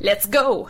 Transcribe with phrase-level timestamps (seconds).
[0.00, 0.68] Let's go!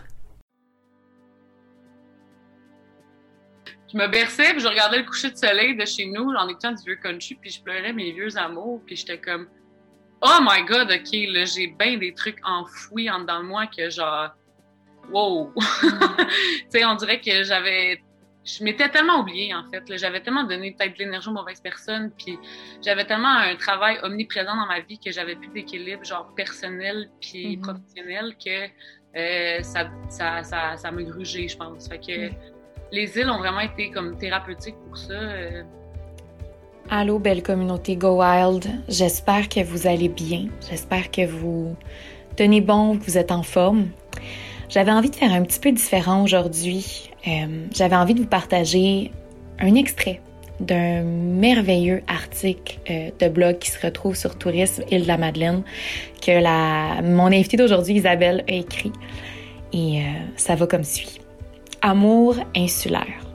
[3.93, 6.73] Je me berçais, puis je regardais le coucher de soleil de chez nous, en écoutant
[6.73, 9.49] du vieux country, puis je pleurais mes vieux amours, puis j'étais comme
[10.23, 13.89] Oh my god, ok, là, j'ai bien des trucs enfouis en dedans de moi que
[13.89, 14.31] genre,
[15.11, 15.53] wow!
[15.81, 15.91] tu
[16.71, 18.03] sais, on dirait que j'avais.
[18.45, 19.85] Je m'étais tellement oubliée, en fait.
[19.99, 22.39] J'avais tellement donné peut-être de l'énergie aux mauvaises personnes, puis
[22.83, 27.57] j'avais tellement un travail omniprésent dans ma vie que j'avais plus d'équilibre, genre personnel puis
[27.59, 27.63] Mhm.
[27.63, 28.69] professionnel, que
[29.19, 31.89] euh, ça, ça, ça, me grugeait, je pense.
[31.89, 32.01] Fait
[32.91, 35.13] les îles ont vraiment été comme thérapeutiques pour ça.
[35.13, 35.63] euh.
[36.91, 38.65] Allô, belle communauté Go Wild.
[38.89, 40.47] J'espère que vous allez bien.
[40.71, 41.77] J'espère que vous
[42.37, 43.89] tenez bon, que vous êtes en forme.
[44.71, 47.11] J'avais envie de faire un petit peu différent aujourd'hui.
[47.27, 49.11] Euh, J'avais envie de vous partager
[49.59, 50.21] un extrait
[50.61, 55.63] d'un merveilleux article euh, de blog qui se retrouve sur Tourisme Île de la Madeleine
[56.25, 58.93] que la, mon invitée d'aujourd'hui, Isabelle, a écrit.
[59.73, 60.03] Et euh,
[60.37, 61.21] ça va comme suit.
[61.83, 63.29] Amour insulaire.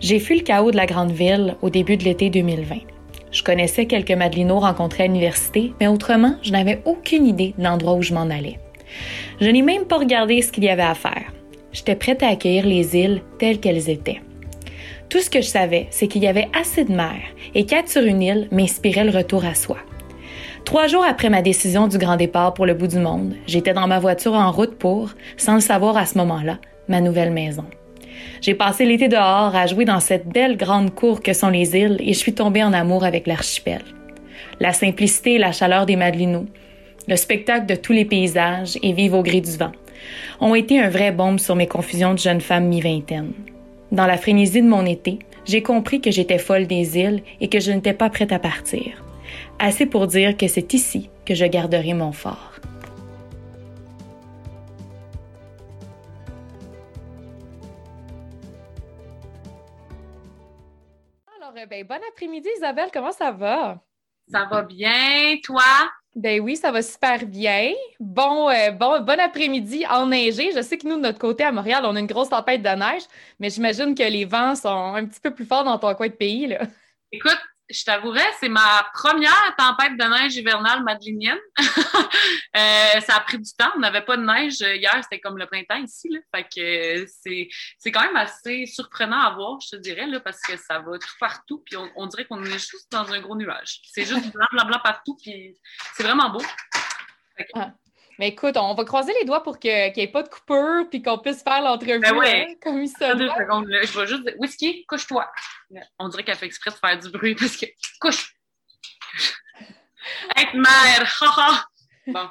[0.00, 2.76] J'ai fui le chaos de la grande ville au début de l'été 2020.
[3.32, 7.94] Je connaissais quelques Madelinos rencontrés à l'université, mais autrement, je n'avais aucune idée de l'endroit
[7.94, 8.58] où je m'en allais.
[9.40, 11.32] Je n'ai même pas regardé ce qu'il y avait à faire.
[11.72, 14.20] J'étais prête à accueillir les îles telles qu'elles étaient.
[15.08, 17.20] Tout ce que je savais, c'est qu'il y avait assez de mer
[17.54, 19.78] et qu'être sur une île m'inspirait le retour à soi.
[20.64, 23.86] Trois jours après ma décision du grand départ pour le bout du monde, j'étais dans
[23.86, 27.64] ma voiture en route pour, sans le savoir à ce moment-là, ma nouvelle maison.
[28.40, 31.98] J'ai passé l'été dehors à jouer dans cette belle grande cour que sont les îles
[32.00, 33.82] et je suis tombée en amour avec l'archipel.
[34.58, 36.46] La simplicité et la chaleur des Madelinos,
[37.06, 39.72] le spectacle de tous les paysages et vivre au gré du vent
[40.40, 43.32] ont été un vrai baume sur mes confusions de jeune femme mi-vingtaine.
[43.92, 47.60] Dans la frénésie de mon été, j'ai compris que j'étais folle des îles et que
[47.60, 49.04] je n'étais pas prête à partir.
[49.58, 52.52] Assez pour dire que c'est ici que je garderai mon fort.
[61.40, 63.80] Alors, ben, bon après-midi, Isabelle, comment ça va?
[64.28, 65.62] Ça va bien, toi?
[66.16, 67.72] Ben oui, ça va super bien.
[68.00, 70.50] Bon, euh, bon, bon après-midi enneigé.
[70.54, 72.68] Je sais que nous, de notre côté à Montréal, on a une grosse tempête de
[72.70, 73.02] neige,
[73.38, 76.14] mais j'imagine que les vents sont un petit peu plus forts dans ton coin de
[76.14, 76.46] pays.
[76.46, 76.60] Là.
[77.12, 77.36] Écoute,
[77.68, 81.38] je t'avouerais, c'est ma première tempête de neige hivernale madelinienne.
[82.56, 83.70] Euh, ça a pris du temps.
[83.76, 86.08] On n'avait pas de neige hier, c'était comme le printemps ici.
[86.08, 86.20] Là.
[86.34, 90.20] Fait que euh, c'est, c'est quand même assez surprenant à voir, je te dirais, là,
[90.20, 91.62] parce que ça va tout partout.
[91.66, 93.80] Puis on, on dirait qu'on est juste dans un gros nuage.
[93.92, 95.18] C'est juste blanc, blanc, blanc partout.
[95.22, 95.54] Puis
[95.94, 96.40] c'est vraiment beau.
[98.18, 100.88] Mais écoute, on va croiser les doigts pour que- qu'il n'y ait pas de coupure
[100.88, 102.46] puis qu'on puisse faire l'entrevue Ben ouais.
[102.48, 103.82] hein, comme il se deux secondes, là.
[103.82, 105.30] Je vais juste dire, Whisky, couche-toi.
[105.98, 107.66] On dirait qu'elle fait exprès de faire du bruit parce que
[108.00, 108.34] couche.
[110.36, 111.66] Être mère.
[112.06, 112.28] Bon.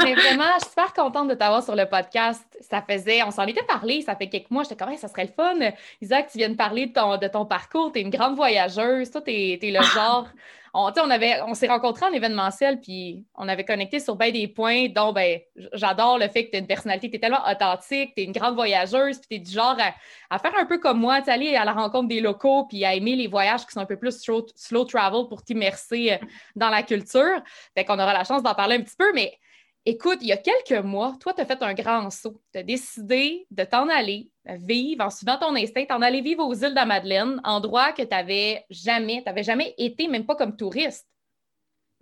[0.00, 2.51] Vraiment, je suis super contente de t'avoir sur le podcast.
[2.62, 4.62] Ça faisait, on s'en était parlé, ça fait quelques mois.
[4.62, 5.58] J'étais comme, Hey, ça serait le fun.
[6.00, 7.92] Isaac, tu viens de parler de ton, de ton parcours.
[7.92, 9.10] Tu es une grande voyageuse.
[9.10, 10.28] Toi, tu es, le genre.
[10.74, 14.48] On, on, avait, on s'est rencontrés en événementiel, puis on avait connecté sur bien des
[14.48, 15.38] points, dont ben,
[15.74, 18.32] j'adore le fait que tu as une personnalité, tu es tellement authentique, tu es une
[18.32, 19.92] grande voyageuse, puis tu es du genre à,
[20.34, 22.94] à faire un peu comme moi, tu aller à la rencontre des locaux, puis à
[22.94, 26.70] aimer les voyages qui sont un peu plus slow, slow travel pour t'immerser euh, dans
[26.70, 27.42] la culture.
[27.76, 29.38] Fait qu'on aura la chance d'en parler un petit peu, mais
[29.84, 32.42] écoute, il y a quelques mois, toi, tu as fait un grand saut.
[32.52, 36.54] Tu as décidé de t'en aller vivre en suivant ton instinct, t'en aller vivre aux
[36.54, 40.56] îles de la Madeleine, endroit que tu n'avais jamais, tu jamais été, même pas comme
[40.56, 41.06] touriste.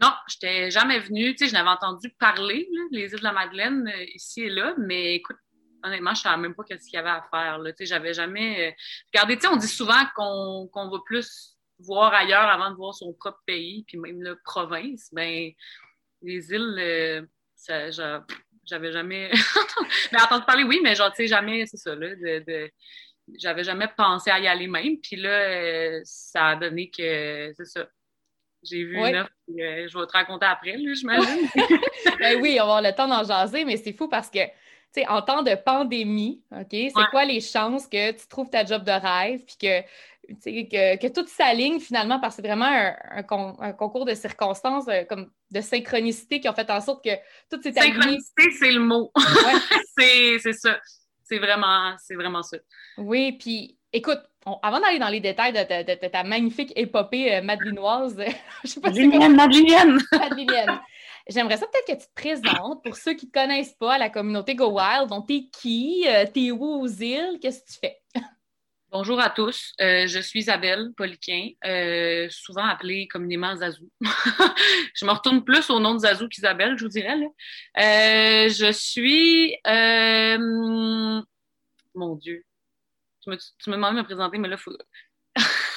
[0.00, 1.34] Non, je n'étais jamais venue.
[1.34, 4.74] Tu sais, je n'avais entendu parler, les îles de la Madeleine, euh, ici et là,
[4.78, 5.36] mais écoute,
[5.82, 7.60] honnêtement, je ne savais même pas qu'est-ce qu'il y avait à faire.
[7.62, 8.68] Tu sais, j'avais jamais.
[8.68, 8.72] euh,
[9.12, 13.12] Regardez, tu sais, on dit souvent qu'on va plus voir ailleurs avant de voir son
[13.12, 15.10] propre pays, puis même la province.
[15.12, 15.50] Ben,
[16.22, 17.22] les îles, euh,
[17.66, 19.30] j'avais jamais.
[20.12, 22.45] mais entendu parler, oui, mais genre, tu sais, jamais, c'est ça, là, de.
[22.47, 22.71] de-
[23.39, 24.97] J'avais jamais pensé à y aller même.
[25.01, 27.86] Puis là, euh, ça a donné que, c'est ça,
[28.65, 29.10] j'ai vu Ouais.
[29.10, 31.48] une offre, puis, euh, je vais te raconter après, là, j'imagine.
[32.18, 34.51] Ben oui, on va avoir le temps d'en jaser, mais c'est fou parce que, tu
[34.92, 37.04] sais, en temps de pandémie, OK, c'est Ouais.
[37.10, 39.86] quoi les chances que tu trouves ta job de rêve, puis que
[40.28, 45.30] que, que, tout s'aligne finalement parce que c'est vraiment un, concours de circonstances, euh, comme
[45.50, 47.10] de synchronicité qui ont fait en sorte que
[47.50, 47.94] tout s'est aligné.
[47.96, 49.12] Synchronicité, c'est le mot.
[49.98, 50.78] c'est ça.
[51.24, 52.56] C'est vraiment, vraiment ça.
[52.98, 54.20] Oui, puis écoute,
[54.62, 58.16] avant d'aller dans les détails de, ta magnifique épopée euh, madelinoise,
[58.64, 58.90] je sais pas!
[58.90, 59.98] Madeleine.
[61.28, 63.98] J'aimerais ça peut-être que tu te présentes pour ceux qui ne te connaissent pas à
[63.98, 65.08] la communauté Go Wild.
[65.08, 66.04] Donc, t'es qui?
[66.08, 67.38] Euh, t'es où aux îles?
[67.40, 68.00] Qu'est-ce que tu fais?
[68.91, 73.89] Bonjour à tous, euh, je suis Isabelle Poliquin, euh, souvent appelée communément Zazou.
[74.01, 77.16] je me retourne plus au nom de Zazou qu'Isabelle, je vous dirais.
[77.77, 79.57] je suis...
[81.95, 82.45] Mon Dieu,
[83.22, 84.77] tu me, tu me demandes de me présenter, mais là, il faut...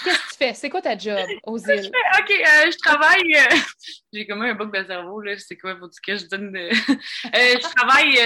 [0.03, 0.53] Qu'est-ce que tu fais?
[0.53, 1.91] C'est quoi ta job aux îles?
[2.19, 3.35] OK, euh, je travaille.
[3.35, 3.57] Euh,
[4.13, 5.37] j'ai comme un bouc de cerveau, là.
[5.37, 6.51] C'est quoi, faut que je donne.
[6.51, 6.69] De...
[7.35, 8.19] Euh, je travaille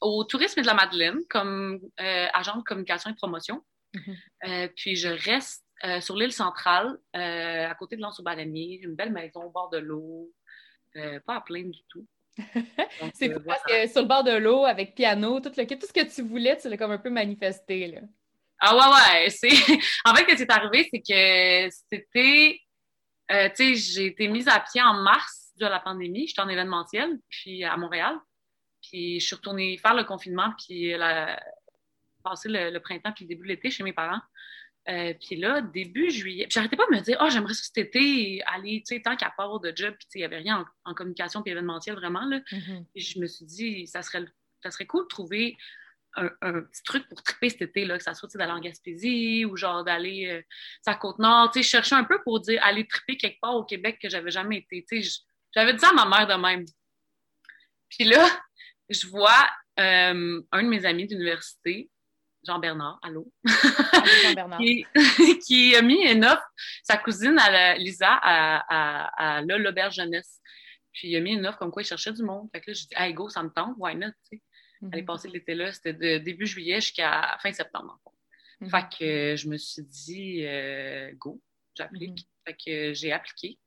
[0.00, 3.62] au tourisme de la Madeleine comme agent de communication et de promotion.
[3.94, 4.68] Mm-hmm.
[4.74, 5.64] puis je reste
[6.00, 9.78] sur l'île centrale, à côté de l'anse au baleinier, une belle maison au bord de
[9.78, 10.30] l'eau,
[10.92, 12.06] pas à plaindre du tout.
[13.14, 15.66] c'est parce que sur le bord de l'eau, avec piano, tout, le...
[15.66, 17.86] tout ce que tu voulais, tu l'as comme un peu manifesté.
[17.86, 18.00] Là.
[18.58, 19.30] Ah ouais, ouais.
[19.30, 19.48] C'est...
[20.04, 22.60] en fait, ce qui est arrivé, c'est que c'était.
[23.30, 26.26] Euh, tu sais, j'ai été mise à pied en mars de la pandémie.
[26.28, 28.16] J'étais en événementiel, puis à Montréal.
[28.90, 31.40] Puis je suis retournée faire le confinement, puis la...
[32.22, 34.20] passer le, printemps, puis le début de l'été chez mes parents.
[34.88, 37.78] Euh, puis là, début juillet, puis j'arrêtais pas de me dire, oh, j'aimerais ça cet
[37.78, 40.94] été aller, tu sais, tant qu'à part de job, puis il n'y avait rien en,
[40.94, 42.38] communication puis événementiel vraiment, là.
[42.52, 42.84] Mm-hmm.
[42.94, 44.24] je me suis dit, ça serait,
[44.62, 45.56] ça serait cool de trouver
[46.16, 49.56] un, petit truc pour triper cet été, là, que ça soit d'aller en Gaspésie ou
[49.56, 50.42] genre d'aller euh,
[50.86, 51.52] à Côte-Nord.
[51.54, 54.64] Je cherchais un peu pour dire aller triper quelque part au Québec que j'avais jamais
[54.70, 55.02] été.
[55.54, 56.64] J'avais dit ça à ma mère de même.
[57.88, 58.26] Puis là,
[58.88, 59.48] je vois
[59.78, 61.90] euh, un de mes amis d'université,
[62.44, 63.30] Jean-Bernard, allô,
[64.22, 64.60] Jean-Bernard.
[65.46, 66.46] qui, a mis une offre,
[66.82, 70.40] sa cousine à Lisa à, à, à l'auberge jeunesse.
[70.92, 72.48] Puis il a mis une offre comme quoi il cherchait du monde.
[72.52, 74.42] Fait que là, je dis, hey, go, ça me tente, why not, tu sais?
[74.92, 77.98] Elle est passée l'été là, c'était de début juillet jusqu'à fin septembre.
[78.62, 78.88] En Fait mhm.
[78.98, 81.42] que je me suis dit, euh, go,
[81.74, 82.10] j'applique.
[82.10, 82.46] Mhm.
[82.46, 83.58] Fait que j'ai appliqué.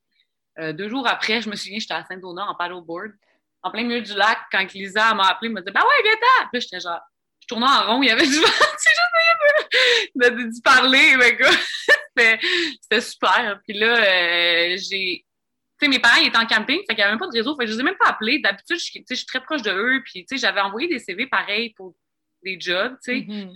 [0.59, 3.11] Euh, deux jours après, je me souviens, j'étais à Saint-Donat en paddleboard,
[3.61, 6.47] en plein milieu du lac, quand Lisa m'a appelé, elle m'a dit, bah ouais, viens-t'en!
[6.51, 6.99] Puis j'étais genre,
[7.41, 8.91] je tournais en rond, il y avait du vent, tu sais,
[10.15, 11.49] de, de, parler, mais quoi.
[12.81, 13.59] c'était super.
[13.67, 15.25] Puis là, euh, j'ai
[15.79, 17.37] tu sais, mes parents ils étaient en camping, fait qu'il n'y avait même pas de
[17.37, 18.39] réseau, fait que je les ai même pas appelés.
[18.39, 21.25] D'habitude, je, je suis très proche de eux, puis tu sais, j'avais envoyé des CV
[21.27, 21.95] pareils pour
[22.43, 23.19] des jobs, tu sais.
[23.21, 23.53] Mm-hmm.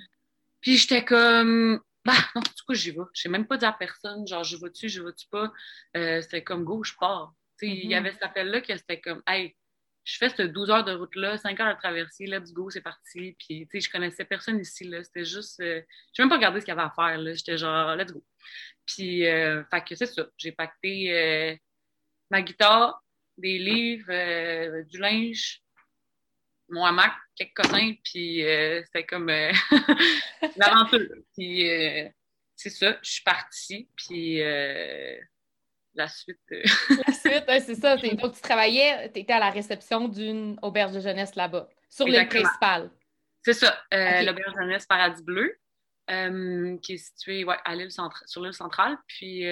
[0.62, 3.02] Puis j'étais comme, bah non, du coup, j'y vais.
[3.14, 5.52] Je sais même pas dire à personne, genre, je vais-tu, je vais-tu pas?
[5.98, 7.34] Euh, c'était comme, go, je pars.
[7.60, 7.98] Tu sais, il y mm-hmm.
[7.98, 9.54] avait cet appel-là que c'était comme, hey,
[10.04, 13.36] je fais ce 12 heures de route-là, 5 heures de traversée, let's go, c'est parti.
[13.40, 15.04] Puis, tu sais, je connaissais personne ici, là.
[15.04, 15.82] C'était juste, euh,
[16.14, 17.34] je même pas regardé ce qu'il y avait à faire, là.
[17.34, 18.24] J'étais genre, let's go.
[18.86, 20.28] Puis, euh, fait que c'est ça.
[20.38, 21.56] J'ai pacté euh,
[22.30, 23.04] ma guitare,
[23.38, 25.62] des livres, euh, du linge,
[26.70, 29.52] mon hamac, quelques cossins, puis euh, c'était comme euh,
[30.58, 31.08] l'aventure.
[31.36, 31.66] Puis
[32.56, 34.42] c'est ça, je suis partie, puis
[35.96, 36.40] la suite.
[36.50, 37.96] la suite, c'est ça.
[38.16, 42.28] Donc, tu travaillais, tu étais à la réception d'une auberge de jeunesse là-bas, sur l'île
[42.28, 42.92] principale.
[43.44, 45.58] C'est ça, l'auberge de jeunesse Paradis Bleu.
[46.82, 48.98] qui est située ouais, à l'île sur l'île centrale.
[49.08, 49.44] Puis,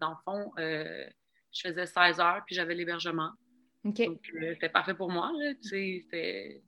[0.00, 3.32] dans le fond, je faisais 16 heures, puis j'avais l'hébergement.
[3.84, 5.32] Donc, euh, c'était parfait pour moi.
[5.62, 6.62] C'était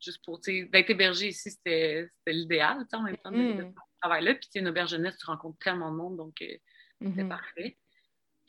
[0.00, 3.74] juste pour d'être hébergé ici, c'était l'idéal en même temps de, mm.
[4.00, 4.34] travail-là.
[4.34, 6.46] Puis une auberge jeunesse, tu rencontres tellement de monde, donc euh,
[7.00, 7.28] c'était mm-hmm.
[7.28, 7.78] parfait.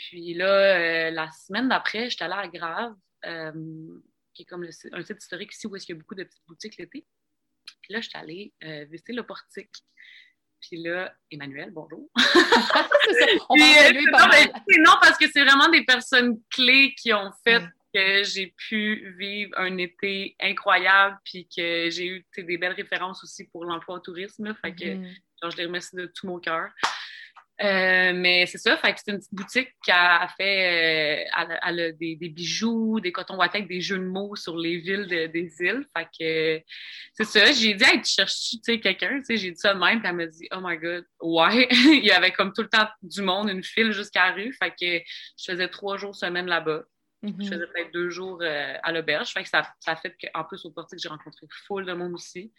[0.09, 2.95] Puis là, euh, la semaine d'après, j'étais allée à Grave,
[4.33, 6.77] qui est comme un site historique ici où il y a beaucoup de petites boutiques
[6.77, 7.05] l'été.
[7.81, 8.53] Puis là, j'étais allée
[8.89, 9.75] visiter le portique.
[10.61, 12.09] Puis là, Emmanuel, bonjour.
[13.49, 19.13] On non, parce que c'est vraiment des personnes clés qui ont fait que j'ai pu
[19.17, 23.99] vivre un été incroyable, puis que j'ai eu des belles références aussi pour l'emploi au
[23.99, 24.55] tourisme.
[24.61, 25.51] fait que mm-hmm.
[25.51, 26.69] je les remercie de tout mon cœur.
[27.63, 32.15] Euh, mais c'est ça, fait que c'est une petite boutique qui a fait euh, des,
[32.15, 35.85] bijoux, des cotons wattés des jeux de mots sur les villes des îles.
[35.95, 36.65] Fait que
[37.13, 39.21] c'est ça, j'ai dit, hey, tu cherches quelqu'un?
[39.29, 41.67] J'ai dit ça de même, puis elle m'a dit, oh my god, ouais.
[41.71, 44.53] Il y avait comme tout le temps du monde, une file jusqu'à la rue.
[44.53, 45.05] Fait que
[45.37, 46.83] je faisais trois jours semaine là-bas.
[47.21, 47.47] Je mm-hmm.
[47.47, 49.31] faisais peut-être deux jours euh, à l'auberge.
[49.31, 52.51] Fait que ça, ça fait qu'en plus au portique, j'ai rencontré full de monde aussi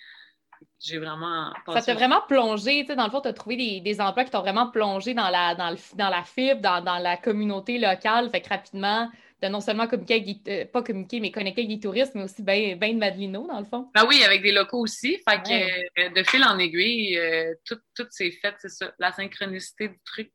[0.81, 1.53] j'ai vraiment.
[1.73, 4.31] Ça t'a vraiment plongé, tu sais, dans le fond, tu as trouvé des, emplois qui
[4.31, 8.31] t'ont vraiment plongé dans la, dans, dans la fibre, dans, la communauté locale.
[8.31, 9.09] Fait que rapidement,
[9.43, 12.43] de non seulement communiquer avec, euh, pas communiquer, mais connecter avec des touristes, mais aussi
[12.43, 13.91] bien ben de Madelino, dans le fond.
[13.95, 15.19] Ben oui, avec des locaux aussi.
[15.29, 18.93] Fait que euh, de fil en aiguille, euh, tout, tout s'est fait, c'est ça.
[18.99, 20.31] La synchronicité du truc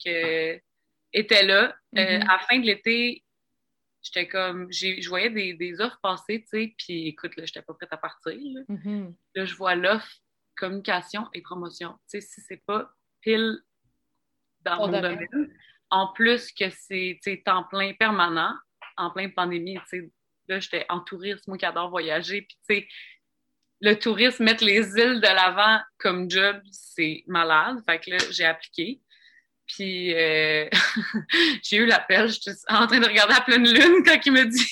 [1.13, 1.75] était là.
[1.93, 2.21] Mm-hmm.
[2.23, 3.23] à la fin de l'été,
[4.07, 7.73] j'étais comme, je voyais des, des, offres passer, tu sais, puis écoute, là, j'étais pas
[7.73, 8.33] prête à partir.
[8.33, 9.13] Là, mm-hmm.
[9.35, 10.11] là je vois l'offre
[10.57, 11.93] communication et promotion.
[12.09, 12.89] Tu sais, si c'est pas
[13.21, 13.59] pile
[14.61, 15.27] dans mon domaine,
[15.89, 18.53] en plus que c'est temps plein permanent,
[18.97, 20.11] en pleine pandémie, tu sais,
[20.47, 22.87] là, j'étais en tourisme, moi qui adore voyager, puis tu sais,
[23.79, 27.77] le tourisme, mettre les îles de l'avant comme job, c'est malade.
[27.85, 29.01] Fait que là, j'ai appliqué.
[29.67, 30.69] Puis euh,
[31.63, 34.71] j'ai eu l'appel, j'étais en train de regarder la pleine lune quand il me dit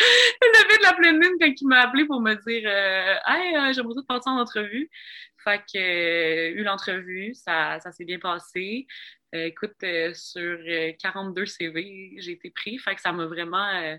[0.40, 3.56] le lever de la pleine lune quand il m'a appelé pour me dire euh, Hey,
[3.56, 4.90] euh, j'aimerais te passer en entrevue.
[5.44, 8.86] Fait que euh, eu l'entrevue, ça, ça s'est bien passé.
[9.32, 9.84] écoute,
[10.14, 10.58] sur
[11.00, 12.78] 42 CV, j'ai été pris.
[12.78, 13.98] Fait que ça m'a vraiment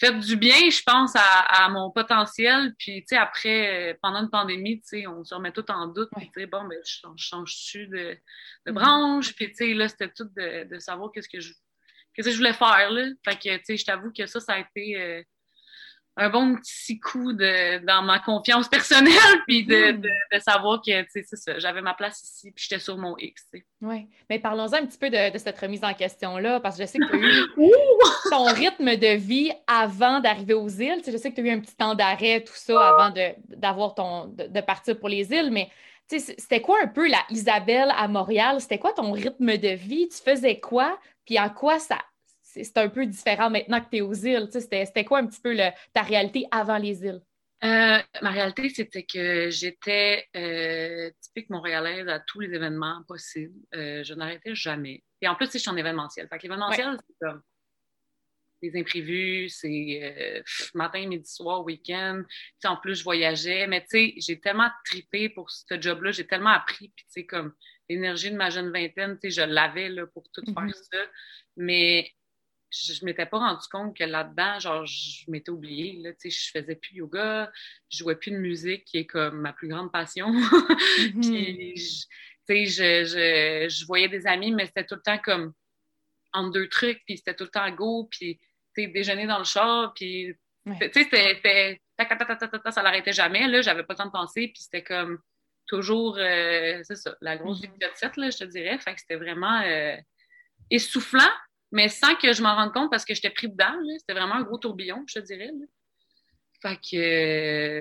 [0.00, 2.74] fait du bien, je pense, à, mon potentiel.
[2.78, 6.08] Puis, tu sais, après, pendant une pandémie, tu sais, on se remet tout en doute.
[6.16, 8.16] Puis, tu sais, bon, ben, je, change-tu de, de,
[8.66, 8.72] mm-hmm.
[8.72, 9.34] branche?
[9.34, 11.52] Puis, tu sais, là, c'était tout de, de savoir qu'est-ce que je
[12.14, 13.06] qu'est-ce que je voulais faire, là.
[13.24, 15.24] Fait que, tu sais, je t'avoue que ça, ça a été
[16.16, 19.14] un bon petit coup de, dans ma confiance personnelle,
[19.46, 20.00] puis de, hmm.
[20.00, 20.92] de, savoir que,
[21.58, 23.46] j'avais ma place ici, puis j'étais sur mon X,
[23.80, 26.98] Oui, mais parlons-en un petit peu de, cette remise en question-là, parce que je sais
[26.98, 27.46] que tu as eu
[28.30, 31.02] ton rythme de vie avant d'arriver aux îles.
[31.06, 33.14] je sais que tu as eu un petit temps d'arrêt, tout ça, avant
[33.48, 35.70] d'avoir ton de, partir pour les îles, mais
[36.06, 38.60] c'était quoi un peu la Isabelle à Montréal?
[38.60, 40.08] C'était quoi ton rythme de vie?
[40.08, 40.98] Tu faisais quoi?
[41.24, 41.98] Puis en quoi ça
[42.52, 44.48] c'est un peu différent maintenant que tu es aux îles.
[44.52, 45.56] C'était quoi un petit peu
[45.92, 47.20] ta réalité avant les îles?
[47.62, 53.54] Euh, ma réalité, c'était que j'étais euh, typique montréalaise à tous les événements possibles.
[53.74, 55.04] Euh, je n'arrêtais jamais.
[55.20, 56.26] Et en plus, je suis en événementiel.
[56.28, 57.42] Fait que l'événementiel, c'est comme
[58.62, 60.42] des imprévus, c'est
[60.74, 62.22] matin, midi, soir, week-end.
[62.64, 63.66] En plus, je voyageais.
[63.66, 66.12] Mais tu sais, j'ai tellement tripé pour ce job-là.
[66.12, 66.92] J'ai tellement appris.
[66.96, 67.54] Puis tu sais, comme
[67.90, 70.88] l'énergie de ma jeune vingtaine, tu sais, je l'avais pour tout faire mm-hmm.
[70.92, 70.98] ça.
[71.56, 72.10] Mais
[72.70, 76.30] je, je m'étais pas rendu compte que là-dedans, genre, je m'étais oubliée, là, tu sais,
[76.30, 77.50] je faisais plus yoga,
[77.90, 80.32] je jouais plus de musique, qui est comme ma plus grande passion.
[81.20, 81.80] puis, tu
[82.46, 85.52] sais, je, je, je, voyais des amis, mais c'était tout le temps comme
[86.32, 88.38] entre deux trucs, puis c'était tout le temps go, puis,
[88.74, 90.34] tu sais, déjeuner dans le char, puis,
[90.66, 94.84] tu sais, c'était, ça l'arrêtait jamais, là, j'avais pas le temps de penser, puis c'était
[94.84, 95.18] comme
[95.66, 99.16] toujours, euh, c'est ça, la grosse vie de là, je te dirais, fait que c'était
[99.16, 99.96] vraiment euh,
[100.70, 101.30] essoufflant,
[101.72, 103.74] mais sans que je m'en rende compte parce que j'étais pris dedans.
[103.98, 105.50] C'était vraiment un gros tourbillon, je te dirais.
[106.60, 106.96] Fait que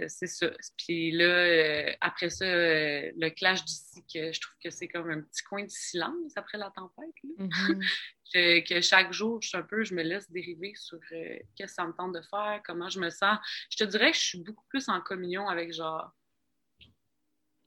[0.03, 0.49] euh, c'est ça.
[0.77, 5.09] Puis là, euh, après ça, euh, le clash d'ici, que je trouve que c'est comme
[5.09, 7.13] un petit coin de silence après la tempête.
[7.37, 8.63] Mm-hmm.
[8.69, 11.91] que, chaque jour, je, un peu, je me laisse dériver sur qu'est-ce que ça me
[11.91, 13.37] tente de faire, comment je me sens.
[13.69, 16.13] Je te dirais que je suis beaucoup plus en communion avec genre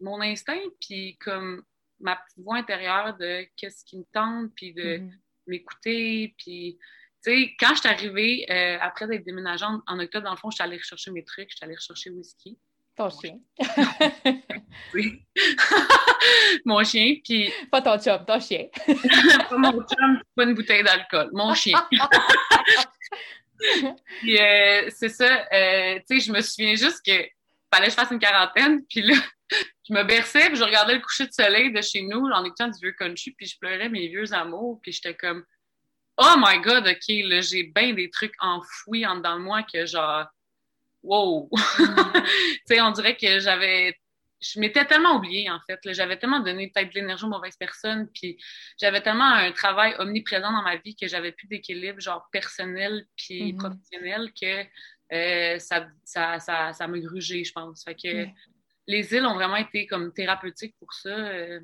[0.00, 1.62] mon instinct, puis comme
[2.00, 4.98] ma petite voix intérieure de qu'est-ce qui me tente, puis de.
[4.98, 6.34] Mm-hmm m'écouter.
[6.38, 6.78] Puis,
[7.24, 10.50] tu sais, quand je suis arrivée, euh, après d'être déménagée en, octobre, dans le fond,
[10.50, 12.58] je suis allée rechercher mes trucs, je suis allée rechercher whisky.
[12.94, 13.38] Ton chien.
[14.94, 15.24] oui.
[16.66, 17.50] mon chien, puis...
[17.70, 18.66] Pas ton chum, ton chien.
[19.48, 21.30] pas mon chum, pas une bouteille d'alcool.
[21.32, 21.78] Mon chien.
[24.20, 27.12] puis euh, c'est ça, euh, tu sais, je me souviens juste que
[27.72, 29.14] fallait que je fasse une quarantaine, puis là,
[29.88, 32.68] je me berçais, puis je regardais le coucher de soleil de chez nous, en écoutant
[32.68, 35.44] du vieux country, puis je pleurais mes vieux amours, puis j'étais comme
[36.18, 39.86] Oh my God, OK, là, j'ai bien des trucs enfouis en dedans de moi que
[39.86, 40.26] genre,
[41.02, 41.48] wow!
[41.76, 41.84] tu
[42.66, 43.96] sais, on dirait que j'avais.
[44.40, 45.80] Je m'étais tellement oubliée, en fait.
[45.92, 48.36] J'avais tellement donné peut-être de l'énergie aux mauvaises personnes, puis
[48.80, 53.52] j'avais tellement un travail omniprésent dans ma vie que j'avais plus d'équilibre, genre personnel puis
[53.52, 53.56] mm-hmm.
[53.56, 54.66] professionnel, que
[55.12, 57.84] euh, ça, ça, ça, ça m'a grugé, je pense.
[57.84, 58.26] Fait que
[58.86, 61.10] les îles ont vraiment été comme thérapeutiques pour ça.
[61.10, 61.60] Euh.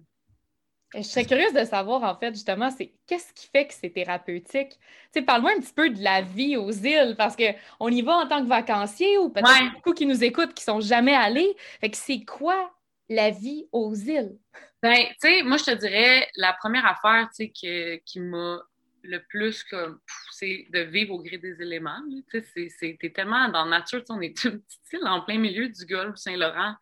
[0.94, 4.70] Je serais curieuse de savoir, en fait, justement, c'est qu'est-ce qui fait que c'est thérapeutique?
[4.70, 4.78] Tu
[5.12, 8.26] sais, parle-moi un petit peu de la vie aux îles, parce qu'on y va en
[8.26, 11.54] tant que vacancier ou peut-être beaucoup qui nous écoutent qui sont jamais allés.
[11.80, 12.72] Fait que c'est quoi
[13.10, 14.38] la vie aux îles?
[14.82, 18.58] Ben, tu sais, moi, je te dirais, la première affaire, tu sais, qui m'a
[19.02, 20.00] le plus comme
[20.32, 22.00] c'est de vivre au gré des éléments.
[22.30, 26.16] C'est tellement dans la nature, on est une petite île en plein milieu du golfe
[26.16, 26.74] Saint-Laurent.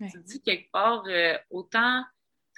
[0.00, 2.04] Tu te dis quelque part, euh, autant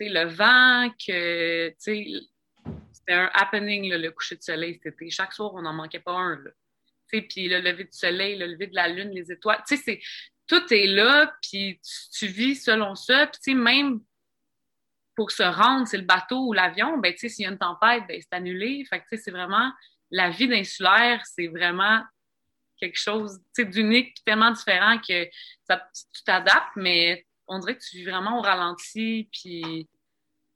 [0.08, 5.10] le vent que c'était un happening le coucher de soleil été.
[5.10, 6.42] Chaque soir, on n'en manquait pas un.
[7.08, 9.62] Puis le lever du soleil, le lever de la lune, les étoiles.
[10.46, 13.30] Tout est là, puis tu, tu, vis selon ça.
[13.42, 14.00] Puis même
[15.16, 18.20] pour se rendre, c'est le bateau ou l'avion, ben, s'il y a une tempête, ben,
[18.20, 18.84] c'est annulé.
[18.88, 19.70] Fait que, c'est vraiment
[20.10, 22.02] la vie d'insulaire, c'est vraiment
[22.78, 28.38] quelque chose d'unique, tellement différent que tu t'adaptes, mais on dirait que tu vis vraiment
[28.38, 29.88] au ralenti, puis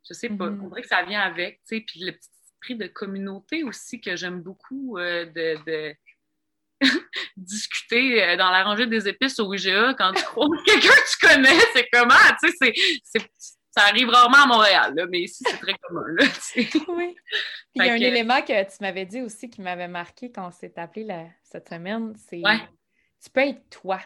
[0.09, 0.61] je sais pas, mm-hmm.
[0.61, 4.01] on dirait que ça vient avec, tu sais, puis le petit esprit de communauté aussi
[4.01, 5.95] que j'aime beaucoup euh, de,
[7.37, 11.27] discuter euh, dans la rangée des épices au IGA quand tu crois quelqu'un que tu
[11.27, 12.73] connais, c'est comment, tu sais,
[13.77, 16.05] ça arrive rarement à Montréal, mais ici, c'est très commun.
[16.17, 16.25] Là,
[16.89, 17.17] oui.
[17.75, 20.51] il y a un élément que tu m'avais dit aussi qui m'avait marqué quand on
[20.53, 21.09] s'est appelé
[21.43, 22.43] cette semaine, c'est
[23.23, 23.99] tu peux être toi.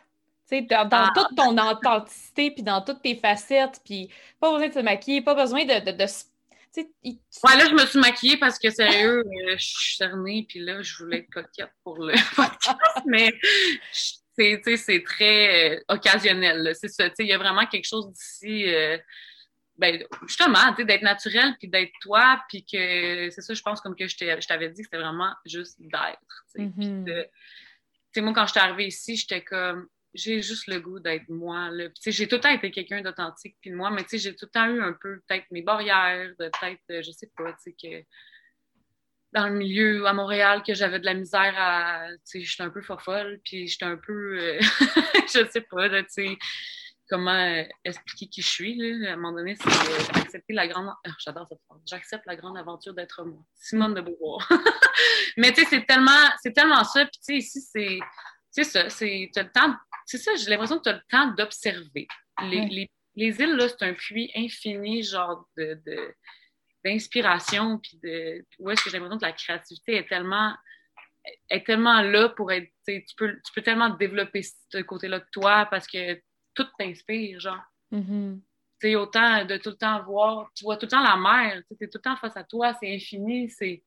[0.50, 1.12] dans, ah.
[1.14, 4.08] toute ton authenticité, puis dans toutes tes facettes, puis
[4.40, 6.06] pas besoin de se maquiller, pas besoin de, de,
[6.76, 10.80] Ouais, là, je me suis maquillée parce que, sérieux, euh, je suis cernée, puis là,
[10.82, 13.32] je voulais être coquette pour le podcast, mais
[13.92, 16.72] c'est très euh, occasionnel.
[16.78, 18.72] C'est ça, il y a vraiment quelque chose d'ici...
[18.72, 18.96] Euh,
[19.78, 24.08] ben, justement, d'être naturel, puis d'être toi, puis que c'est ça, je pense, comme que
[24.08, 26.44] je t'avais dit, c'était vraiment juste d'être.
[26.56, 28.22] Mm-hmm.
[28.22, 31.70] moi, quand je suis arrivée ici, j'étais comme, j'ai juste le goût d'être moi.
[32.04, 34.82] J'ai tout le temps été quelqu'un d'authentique, puis moi, mais j'ai tout le temps eu
[34.82, 38.04] un peu, peut-être, mes barrières, peut-être, euh, je sais pas, tu sais, que
[39.32, 42.70] dans le milieu à Montréal, que j'avais de la misère à, tu sais, j'étais un
[42.70, 44.58] peu folle, puis j'étais un peu, euh,
[45.32, 46.38] je sais pas, tu sais
[47.08, 48.76] comment euh, expliquer qui je suis.
[48.76, 49.10] Là.
[49.10, 50.92] À un moment donné, c'est euh, accepter la grande.
[51.04, 51.80] Ah, j'adore cette phrase.
[51.86, 53.42] J'accepte la grande aventure d'être moi.
[53.54, 54.48] Simone de Beauvoir.
[55.36, 57.04] Mais tu sais, c'est tellement, c'est tellement ça.
[57.06, 57.98] Puis tu sais, ici, c'est,
[58.50, 58.90] c'est ça.
[58.90, 59.74] C'est, le temps.
[60.06, 60.34] C'est ça.
[60.36, 62.06] J'ai l'impression que tu as le temps d'observer.
[62.42, 65.80] Les, les, les, îles là, c'est un puits infini, genre de,
[66.84, 70.54] d'inspiration, puis de où est-ce que j'ai l'impression que la créativité est tellement
[71.50, 75.66] est tellement là pour être, tu peux, tu peux tellement développer ce côté-là de toi
[75.70, 76.18] parce que
[76.54, 77.62] tout t'inspire, genre.
[77.90, 78.38] Mm
[78.96, 81.88] autant de tout le temps voir, tu vois tout le temps la mer, tu es
[81.88, 83.82] tout le temps face à toi, c'est infini, c'est.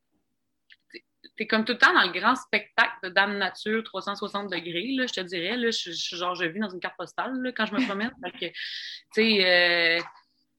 [1.37, 5.05] T'es comme tout le temps dans le grand spectacle de Dame Nature 360 degrés, là,
[5.05, 5.55] je te dirais.
[5.55, 8.11] Là, je, genre, je vis dans une carte postale là, quand je me promène.
[8.39, 10.01] que, euh,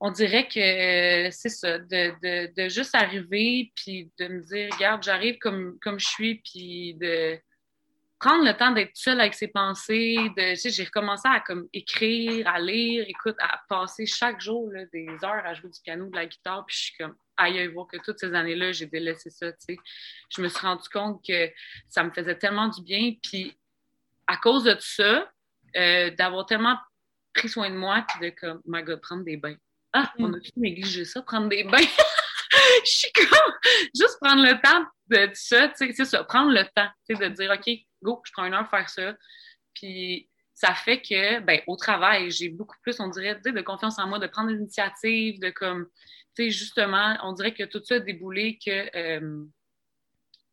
[0.00, 1.87] on dirait que c'est ça, de,
[2.23, 6.94] de, de, juste arriver, puis de me dire, regarde, j'arrive comme, comme je suis, puis
[6.94, 7.38] de
[8.23, 12.61] prendre le temps d'être seule avec ses pensées, de, j'ai recommencé à comme écrire, à
[12.61, 16.26] lire, écoute, à passer chaque jour là, des heures à jouer du piano, de la
[16.26, 19.58] guitare, puis je suis comme aïe, voir que toutes ces années-là, j'ai délaissé ça, tu
[19.61, 19.76] sais.
[20.30, 21.50] Je me suis rendu compte que
[21.89, 23.58] ça me faisait tellement du bien, puis
[24.28, 25.28] à cause de tout ça,
[25.76, 26.78] euh, d'avoir tellement
[27.35, 29.56] pris soin de moi, puis de comme, my God, prendre des bains.
[29.93, 31.78] Ah, on a tout négligé ça, prendre des bains.
[32.85, 33.52] je suis comme,
[33.97, 37.28] juste prendre le temps de ça, tu sais, c'est ça, prendre le temps, tu sais,
[37.28, 37.69] de dire, OK,
[38.02, 39.17] go, je prends une heure pour faire ça.
[39.75, 44.06] Puis ça fait que, ben, au travail, j'ai beaucoup plus, on dirait, de confiance en
[44.06, 45.88] moi, de prendre des initiatives, de comme,
[46.36, 49.45] tu sais, justement, on dirait que tout ça a déboulé que euh,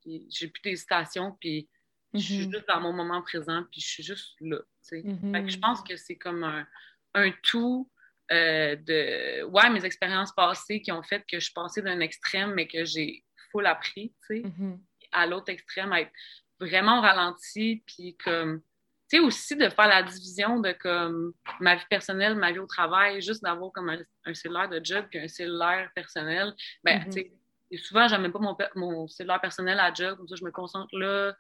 [0.06, 1.70] j'ai plus d'hésitation, puis
[2.14, 2.52] je suis mm-hmm.
[2.52, 5.02] juste dans mon moment présent, puis je suis juste là, tu sais.
[5.02, 5.50] Mm-hmm.
[5.50, 7.90] je pense que c'est comme un, tout
[8.32, 12.54] euh, de, ouais, mes expériences passées qui ont fait que je suis passée d'un extrême,
[12.54, 14.80] mais que j'ai full appris, tu sais, mm-hmm.
[15.12, 16.12] à l'autre extrême, être
[16.60, 18.62] vraiment ralenti, puis comme,
[19.10, 22.68] tu sais, aussi de faire la division de comme ma vie personnelle, ma vie au
[22.68, 26.54] travail, juste d'avoir comme un, cellulaire de job puis un cellulaire personnel.
[26.84, 27.14] Ben, mm-hmm.
[27.14, 27.32] tu
[27.72, 30.96] sais, souvent, j'aime pas mon, mon cellulaire personnel à job, comme ça, je me concentre
[30.98, 31.36] là.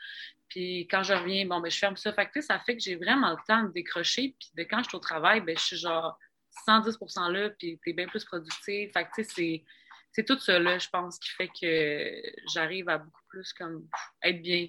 [0.47, 2.11] Puis quand je reviens, bon, ben, je ferme ça.
[2.13, 4.35] Fait que, ça fait que j'ai vraiment le temps de décrocher.
[4.39, 6.17] Puis de quand je suis au travail, ben, je suis genre
[6.67, 8.91] 110% là, puis t'es bien plus productif.
[8.91, 9.63] Fait que, tu sais, c'est
[10.11, 13.87] c'est tout ça, là, je pense, qui fait que j'arrive à beaucoup plus comme
[14.23, 14.67] être bien.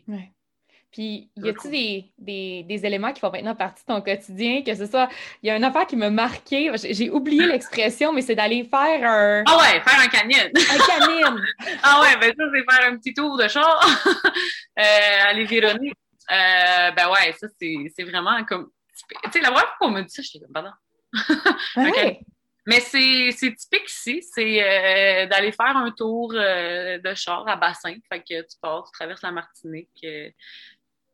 [0.93, 4.75] Puis, y a-t-il des, des, des, éléments qui font maintenant partie de ton quotidien, que
[4.75, 5.09] ce soit,
[5.43, 9.09] il y a une affaire qui m'a marqué, j'ai oublié l'expression, mais c'est d'aller faire
[9.09, 9.45] un...
[9.47, 10.51] Ah ouais, faire un canyon!
[10.55, 11.41] Un canyon!
[11.85, 13.81] ah ouais, ben ça, c'est faire un petit tour de char,
[14.79, 14.83] euh,
[15.29, 15.93] aller vironner.
[16.33, 18.71] Euh, ben ouais, ça, c'est vraiment comme...
[19.25, 20.73] Tu sais, la première fois qu'on me dit ça, j'étais comme, pardon.
[21.77, 22.21] Ouais.
[22.67, 27.95] Mais c'est typique ici, c'est euh, d'aller faire un tour euh, de char à bassin.
[28.09, 30.31] Fait que tu pars, tu traverses la Martinique, euh,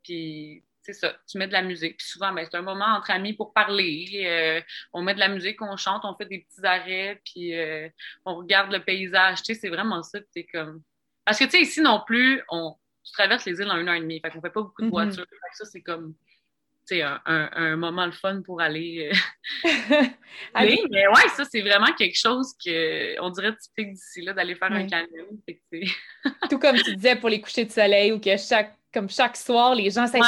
[0.07, 1.97] puis c'est ça, tu mets de la musique.
[1.97, 4.23] Puis souvent, ben, c'est un moment entre amis pour parler.
[4.25, 4.61] Euh,
[4.93, 7.89] on met de la musique, on chante, on fait des petits arrêts, puis euh,
[8.25, 9.43] on regarde le paysage.
[9.43, 10.21] Tu sais, c'est vraiment ça.
[10.33, 10.83] Puis comme...
[11.25, 13.95] Parce que, tu sais, ici non plus, on tu traverses les îles en une heure
[13.95, 14.21] et demie.
[14.21, 14.91] Fait qu'on fait pas beaucoup de mm-hmm.
[14.91, 15.27] voitures.
[15.55, 16.15] ça, c'est comme
[16.93, 19.11] un, un, un, moment le fun pour aller.
[19.13, 20.03] Euh,
[20.55, 20.81] aller.
[20.91, 24.73] Mais ouais, ça, c'est vraiment quelque chose que on dirait typique d'ici là, d'aller faire
[24.73, 25.27] un canyon.
[26.51, 29.75] Tout comme tu disais pour les couchers de soleil ou que chaque, comme chaque soir,
[29.75, 30.21] les gens ouais.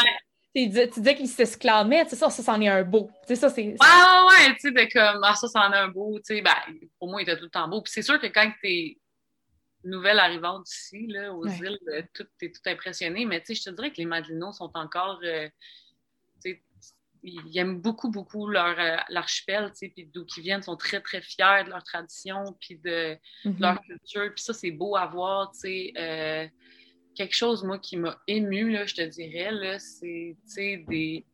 [0.54, 3.10] Tu disais qu'ils s'exclamaient, tu sais, ça, ça, c'en est un beau.
[3.22, 3.62] Tu sais, ça, c'est.
[3.62, 6.54] Ouais, ouais, tu sais, de comme, ah, ça, c'en est un beau, tu sais, ben,
[6.98, 7.80] pour moi, il était tout le temps beau.
[7.80, 8.98] Puis c'est sûr que quand t'es
[9.84, 13.24] nouvelle arrivante ici, là, aux îles, euh, tout, t'es tout impressionné.
[13.24, 15.20] Mais tu sais, je te dirais que les Madelinos sont encore.
[15.22, 15.48] Euh,
[17.22, 21.00] ils aiment beaucoup, beaucoup leur euh, l'archipel, tu sais, puis d'où ils viennent, sont très,
[21.00, 23.56] très fiers de leur tradition, puis de, Mhm.
[23.60, 24.32] leur culture.
[24.34, 25.92] Puis ça, c'est beau à voir, tu sais.
[25.96, 26.46] Euh,
[27.18, 30.36] quelque chose, moi, qui m'a ému, là, je te dirais, là, c'est,
[30.88, 31.26] des,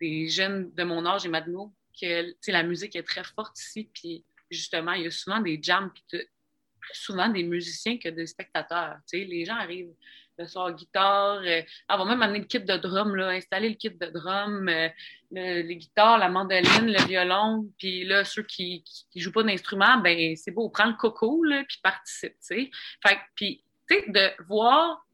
[0.00, 4.24] des jeunes de mon âge et Madino, que, la musique est très forte ici, puis
[4.48, 8.98] justement, il y a souvent des jams, puis plus souvent des musiciens que des spectateurs.
[9.12, 9.92] Les gens arrivent
[10.38, 13.74] le soir guitare, euh, on va même amener le kit de drum, là, installer le
[13.74, 14.88] kit de drum, euh,
[15.32, 19.98] le- les guitares, la mandoline, le violon, puis là, ceux qui, qui jouent pas d'instrument,
[19.98, 22.70] ben c'est beau, prends le coco, là, puis participe, tu sais.
[23.04, 25.04] Fait puis, tu sais, de voir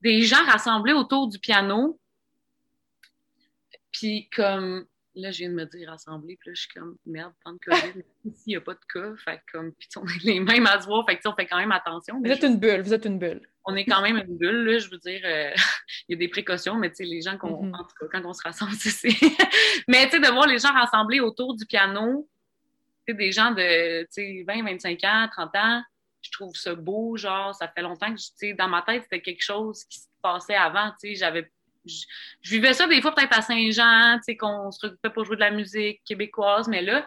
[0.00, 1.98] des gens rassemblés autour du piano,
[3.92, 7.32] puis comme, là, je viens de me dire rassemblés, puis là, je suis comme, merde,
[7.44, 10.22] tant de COVID, ici, il n'y a pas de cas, fait comme, puis on est
[10.24, 12.20] les mêmes à se voir, fait que, on fait quand même attention.
[12.22, 13.48] Vous êtes une bulle, vous êtes une bulle.
[13.64, 15.50] on est quand même une bulle, là, je veux dire, euh,
[16.08, 17.74] il y a des précautions, mais tu sais, les gens, qu'on, Mhm.
[17.74, 18.90] en tout cas, quand on se rassemble, c'est...
[18.90, 19.36] c'est-
[19.88, 22.28] mais tu sais, de voir les gens rassemblés autour du piano,
[23.06, 25.82] tu sais, des gens de, tu sais, 20, 25 ans, 30 ans,
[26.28, 29.22] je trouve ça beau, genre, ça fait longtemps que, tu sais, dans ma tête, c'était
[29.22, 31.50] quelque chose qui se passait avant, tu sais, j'avais...
[31.84, 32.04] Je,
[32.50, 35.40] vivais ça des fois peut-être à Saint-Jean, tu sais, qu'on se regroupait pour jouer de
[35.40, 37.02] la musique québécoise, mais là,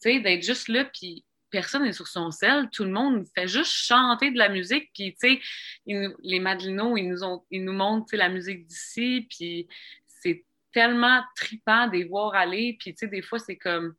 [0.00, 3.48] tu sais, d'être juste là, puis personne n'est sur son sel, tout le monde fait
[3.48, 5.40] juste chanter de la musique, puis tu sais,
[5.86, 9.68] les Madelinos, ils nous, ont, ils nous montrent la musique d'ici, puis
[10.06, 13.94] c'est tellement trippant de les voir aller, puis tu sais, des fois, c'est comme,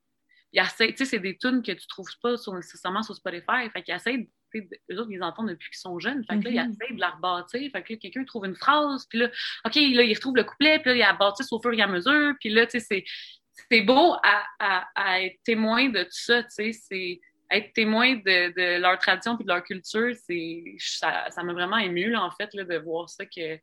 [0.54, 3.70] ils essaient- tu sais, c'est des tunes que tu trouves pas sur, nécessairement sur Spotify,
[3.74, 4.30] fait qu'ils sais,
[4.92, 6.56] eux autres, ils les entendent depuis qu'ils sont jeunes, fait que là, Mhm.
[6.56, 9.28] ils essayent de la rebâtir, fait que là, quelqu'un trouve une phrase, puis là,
[9.66, 11.88] OK, là, ils retrouvent le couplet, puis là, ils la bâtissent au fur et à
[11.88, 13.04] mesure, puis là, tu sais, c'est
[13.70, 18.16] c'est beau à, à, à être témoin de tout ça, tu sais, c'est être témoin
[18.16, 22.24] de, de leur tradition puis de leur culture, c'est ça ça m'a vraiment ému là,
[22.24, 23.62] en fait là, de voir ça que tu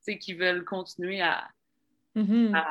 [0.00, 1.48] sais qu'ils veulent continuer à,
[2.14, 2.54] Mhm.
[2.54, 2.66] à,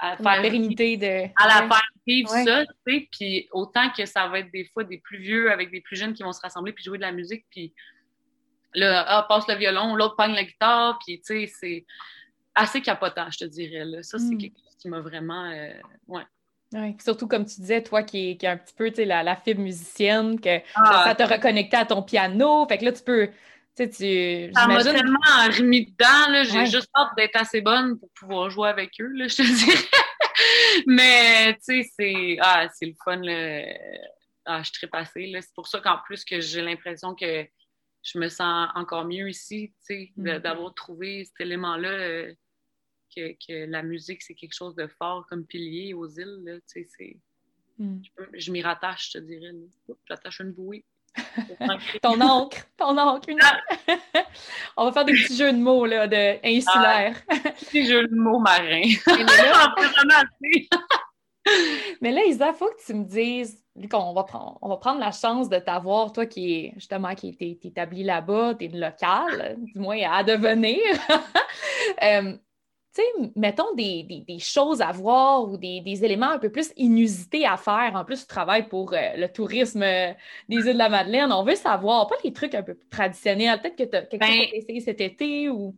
[0.00, 1.06] à La faire pérennité de.
[1.36, 1.68] à la Ouais.
[1.68, 2.44] faire vivre Ouais.
[2.44, 5.70] ça, tu sais, puis autant que ça va être des fois des plus vieux avec
[5.70, 7.72] des plus jeunes qui vont se rassembler puis jouer de la musique, puis
[8.74, 11.84] là, ah, passe le violon, l'autre pogne la guitare, puis tu sais, c'est
[12.54, 14.02] assez capotant, je te dirais, là.
[14.02, 14.38] Ça, c'est Mm.
[14.38, 15.72] quelque chose qui m'a vraiment, euh,
[16.08, 16.22] ouais.
[16.72, 16.96] Ouais.
[17.02, 20.40] Surtout, comme tu disais, toi qui, qui est un petit peu la, la fibre musicienne,
[20.40, 22.64] que Ah, ça t'a reconnecté à ton piano.
[22.68, 23.28] Fait que là, tu peux.
[23.88, 24.52] Tu sais, tu.
[24.54, 25.18] Ça m'a tellement
[25.56, 26.42] remis dedans, là.
[26.44, 26.66] J'ai Ouais.
[26.66, 29.88] juste hâte d'être assez bonne pour pouvoir jouer avec eux, là, je te dirais.
[30.86, 32.36] Mais, tu sais, c'est...
[32.40, 33.64] Ah, c'est le fun, là.
[34.44, 35.40] Ah, je suis très passée, là.
[35.42, 37.46] C'est pour ça qu'en plus que j'ai l'impression que
[38.02, 40.38] je me sens encore mieux ici, tu sais, Mhm.
[40.38, 42.34] d'avoir trouvé cet élément-là, euh,
[43.14, 46.82] que, que la musique, c'est quelque chose de fort comme pilier aux îles, là, tu
[46.84, 47.16] sais, c'est...
[47.78, 48.00] Mm.
[48.34, 49.52] Je m'y rattache, je te dirais,
[50.08, 50.84] J'attache une bouée.
[52.02, 53.58] Ton encre, ton encre, une Ah.
[54.76, 57.16] On va faire des petits jeux de mots, là, de insulaire.
[57.58, 58.82] Petit jeu de mots marin.
[62.00, 65.00] Mais là, Isa, faut que tu me dises, vu qu'on va prendre, on va prendre
[65.00, 69.78] la chance de t'avoir, toi qui est justement qui t'es établi là-bas, t'es local, du
[69.78, 70.78] moins à devenir.
[72.02, 72.36] Euh,
[72.94, 76.50] tu sais, mettons des, des- des choses à voir ou des, des éléments un peu
[76.50, 77.92] plus inusités à faire.
[77.94, 80.12] En plus, tu travailles pour euh, le tourisme euh,
[80.48, 81.32] des îles de la Madeleine.
[81.32, 83.60] On veut savoir, pas les trucs un peu plus traditionnels.
[83.60, 85.76] Peut-être que tu as quelque Ben, chose à essayer cet été ou.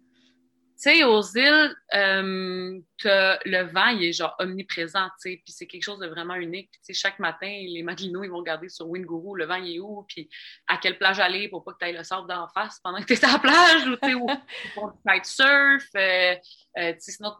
[0.82, 5.66] Tu sais, aux îles, euh, le vent, il est genre omniprésent, tu sais, puis c'est
[5.68, 6.72] quelque chose de vraiment unique.
[6.72, 9.78] Tu sais, chaque matin, les Madelinos, ils vont regarder sur Winguru, le vent, il est
[9.78, 10.28] où, puis
[10.66, 13.04] à quelle plage aller pour pas que tu ailles le sable d'en face pendant que
[13.04, 14.26] tu es à la plage, ou tu sais, où
[15.06, 16.34] du kitesurf, euh,
[16.78, 17.32] euh, tu sais, sinon,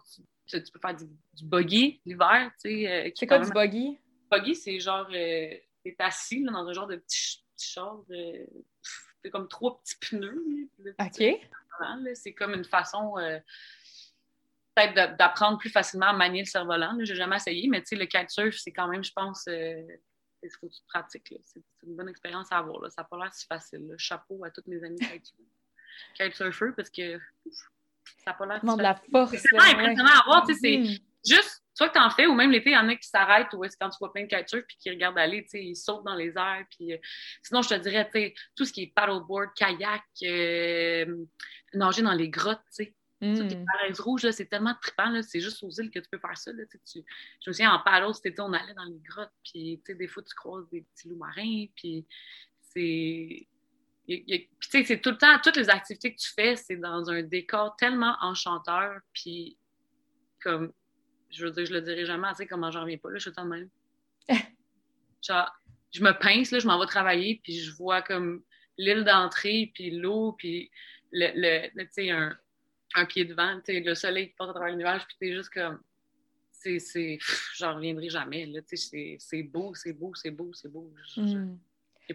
[0.47, 2.89] tu, tu peux faire du, du buggy l'hiver, tu sais.
[2.89, 3.99] euh, C'est est quoi du buggy?
[4.31, 9.31] buggy, c'est genre, euh, t'es assis là, dans un genre de petit, petit char, c'est
[9.31, 11.41] comme trois petits pneus, là, tu- OK.
[11.79, 12.05] Cerf-volant.
[12.15, 13.39] C'est comme une façon euh,
[14.75, 16.93] peut-être d'apprendre plus facilement à manier le cerf-volant.
[16.93, 17.05] là.
[17.05, 19.83] J'ai jamais essayé, mais le kitesurf, c'est quand même, je pense, euh,
[20.43, 21.35] il faut que tu pratiques.
[21.45, 22.81] C'est une bonne expérience à avoir.
[22.83, 22.91] Là.
[22.91, 23.87] Ça n'a pas l'air si facile.
[23.89, 23.95] là.
[23.99, 24.99] Chapeau à tous mes amis
[26.17, 27.55] kitesurfers parce que ouf,
[28.25, 29.39] ça n'a pas l'air si facile.
[29.39, 30.47] C'est vraiment impressionnant à voir.
[30.55, 30.97] c'est- Mhm.
[31.27, 33.65] juste, soit que t'en fais, ou même l'été, il y en a qui s'arrêtent, ou
[33.65, 36.05] est-ce quand tu vois plein de kitesurf, puis qui regardent aller, tu sais, ils sautent
[36.05, 36.99] dans les airs, puis euh,
[37.43, 41.25] sinon, je te dirais, tu sais, tout ce qui est paddleboard, kayak, euh,
[41.75, 42.95] nager dans les grottes, tu sais,
[43.37, 46.37] toutes les falaises rouges, c'est tellement trippant, c'est juste aux îles que tu peux faire
[46.37, 47.05] ça, là, tu tu-
[47.45, 50.23] je me souviens, en paddle, été, on allait dans les grottes, puis, tu des fois,
[50.23, 52.07] tu croises des petits loups marins, puis
[52.61, 53.47] c'est...
[54.09, 57.23] a- tu c'est tout le temps, toutes les activités que tu fais, c'est dans un
[57.23, 59.57] décor tellement enchanteur, puis
[60.43, 60.73] comme,
[61.33, 63.33] je veux dire, je le dirai jamais assez comment j'en reviens pas, là, je suis
[63.33, 63.69] de même.
[65.23, 65.51] Genre,
[65.93, 68.43] je me pince, là, je m'en vais travailler, puis je vois comme
[68.79, 70.71] l'île d'entrée, puis l'eau, puis
[71.11, 72.37] le, le, tu sais, un,
[72.95, 75.17] un, pied de vent, tu sais, le soleil qui passe à travers le nuage, puis
[75.21, 75.81] t'es juste comme,
[76.53, 77.19] c'est,
[77.57, 80.93] j'en reviendrai jamais, là, tu sais, c'est beau, c'est beau, c'est beau, c'est beau.
[81.17, 81.57] Mm.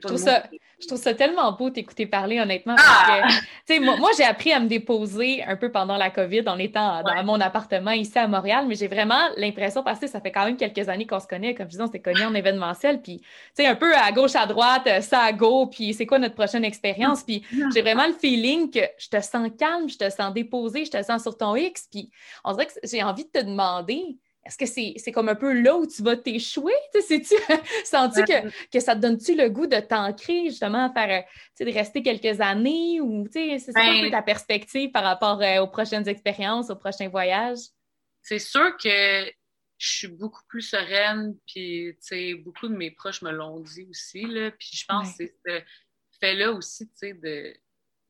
[0.01, 0.43] Je trouve, ça,
[0.79, 2.75] je trouve, ça, tellement beau t'écouter parler, honnêtement.
[2.75, 3.21] Parce
[3.67, 3.79] que, ah!
[3.79, 7.23] moi, moi j'ai appris à me déposer un peu pendant la COVID en étant dans
[7.23, 10.57] mon appartement ici à Montréal, mais j'ai vraiment l'impression, parce que ça fait quand même
[10.57, 13.21] quelques années qu'on se connaît, comme je disais, on s'est connus en événementiel, puis
[13.60, 16.63] un peu à gauche, à droite, euh, ça à go, puis c'est quoi notre prochaine
[16.63, 17.23] expérience?
[17.23, 20.91] Puis j'ai vraiment le feeling que je te sens calme, je te sens déposé, je
[20.91, 22.10] te sens sur ton X, puis
[22.43, 25.75] on dirait que j'ai envie de te demander est-ce que c'est comme un peu là
[25.75, 26.73] où tu vas t'échouer?
[27.07, 27.36] Sais-tu,
[27.86, 31.25] sens-tu que, que, ça te donne-tu le goût de t'ancrer justement à faire,
[31.60, 35.60] de rester quelques années ou c'est quoi un peu ben ta perspective par rapport euh,
[35.60, 37.60] aux prochaines expériences, aux prochains voyages?
[38.21, 39.25] C'est sûr que
[39.77, 41.97] je suis beaucoup plus sereine, puis
[42.43, 45.62] beaucoup de mes proches me l'ont dit aussi, là, puis je pense que c'est ce
[46.19, 47.53] fait-là aussi, tu de,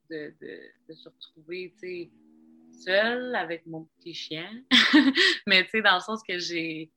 [0.09, 2.11] de, de, de, se retrouver, tu sais,
[2.77, 4.49] seule avec mon petit chien.
[5.47, 6.91] mais tu sais, dans le sens que j'ai.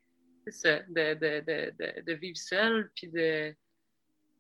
[0.45, 3.55] C'est ça, de, de, de, de, vivre seule, puis de.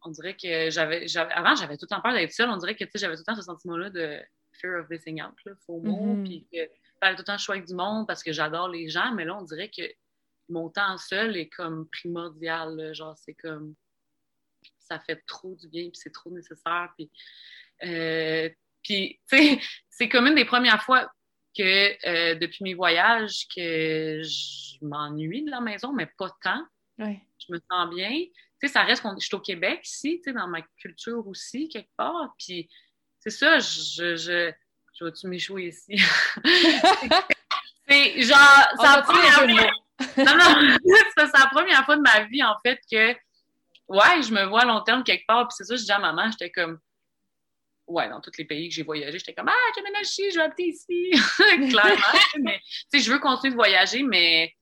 [0.02, 1.06] On dirait que j'avais.
[1.16, 2.48] Avant, j'avais tout le temps peur d'être seule.
[2.48, 4.20] On dirait que tu sais, j'avais tout le temps ce sentiment-là de
[4.52, 6.24] fear of missing out, là, faux mot, mm-hmm.
[6.24, 6.58] puis que
[7.00, 9.36] fallait tout le temps choix avec du monde parce que j'adore les gens, mais là,
[9.36, 9.82] on dirait que
[10.48, 12.94] mon temps seul est comme primordial.
[12.94, 13.74] Genre, c'est comme.
[14.78, 17.10] Ça fait trop du bien, puis c'est trop nécessaire, puis.
[17.84, 18.48] Euh,
[18.82, 21.10] puis, tu sais, c'est comme une des premières fois,
[21.56, 26.64] que euh, depuis mes voyages, que je m'ennuie de la maison, mais pas tant.
[26.98, 28.10] Je me sens bien.
[28.10, 31.26] Tu sais, ça reste qu'on je suis au Québec ici, tu sais, dans ma culture
[31.26, 32.34] aussi, quelque part.
[32.38, 32.68] Puis,
[33.18, 34.52] c'est ça, je, je,
[34.94, 35.96] je vais-tu m'échouer ici?
[37.88, 39.46] c'est genre, c'est la première fois.
[40.18, 40.76] non, non,
[41.16, 43.12] c'est la première fois de ma vie, en fait, que,
[43.88, 45.48] ouais, je me vois à long terme quelque part.
[45.48, 46.78] Puis c'est ça, je dis à maman, j'étais comme,
[47.90, 50.44] ouais, dans tous les pays que j'ai voyagé, j'étais comme Ah, je ici, je vais
[50.44, 51.10] habiter ici.
[51.70, 52.42] Clairement.
[52.42, 54.54] mais tu sais, je veux continuer de voyager, mais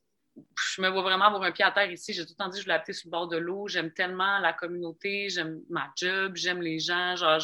[0.75, 2.13] je me vois vraiment avoir un pied à terre ici.
[2.13, 3.69] J'ai tout le temps dit je voulais habiter sur le bord de l'eau.
[3.69, 7.17] J'aime tellement la communauté, j'aime ma job, j'aime les gens.
[7.17, 7.41] Genre,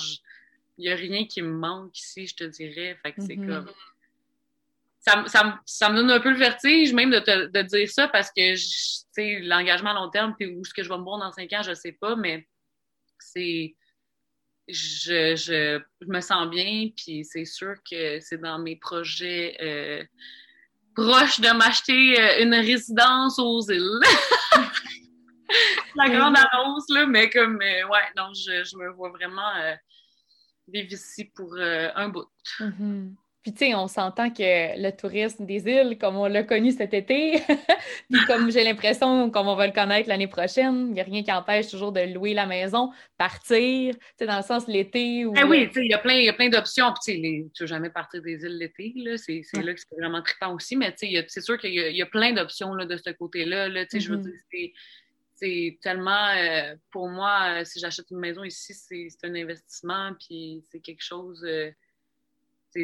[0.79, 2.99] il n'y a rien qui me manque ici, je te dirais.
[3.03, 3.65] Fait que c'est mm-hmm.
[3.65, 3.71] comme.
[5.01, 8.09] Ça, ça, ça, me donne un peu le vertige même de, te, de dire ça
[8.09, 11.03] parce que, tu sais, l'engagement à long terme, puis où est-ce que je vais me
[11.03, 12.49] voir dans cinq ans, je ne sais pas, mais
[13.19, 13.75] c'est
[14.69, 20.05] je, je, me sens bien, puis c'est sûr que c'est dans mes projets euh,
[20.95, 24.01] proches de m'acheter euh, une résidence aux îles.
[25.97, 29.53] La grande annonce, là, mais comme, euh, ouais, non, je, je, me vois vraiment
[30.67, 32.29] vivre ici pour un bout.
[32.59, 33.15] Mm-hmm.
[33.45, 36.95] Puis, tu sais, on s'entend que le tourisme des îles, comme on l'a connu cet
[36.95, 37.43] été,
[38.11, 41.31] puis comme j'ai l'impression qu'on va le connaître l'année prochaine, il n'y a rien qui
[41.31, 45.27] empêche toujours de louer la maison, partir, tu sais, dans le sens l'été.
[45.37, 46.93] Eh oui, tu sais, il y a plein, plein d'options.
[47.05, 49.19] Puis, tu tu veux jamais partir des îles l'été, là.
[49.19, 50.75] C'est là que c'est vraiment trippant aussi.
[50.75, 53.69] Mais, tu sais, c'est sûr qu'il y, a plein d'options de ce côté-là.
[53.69, 54.51] Là, tu sais, je veux mm-hmm.
[54.55, 54.71] dire,
[55.35, 60.65] c'est tellement, euh, pour moi, euh, si j'achète une maison ici, c'est un investissement, puis
[60.71, 61.45] c'est quelque chose.
[61.45, 61.71] Euh,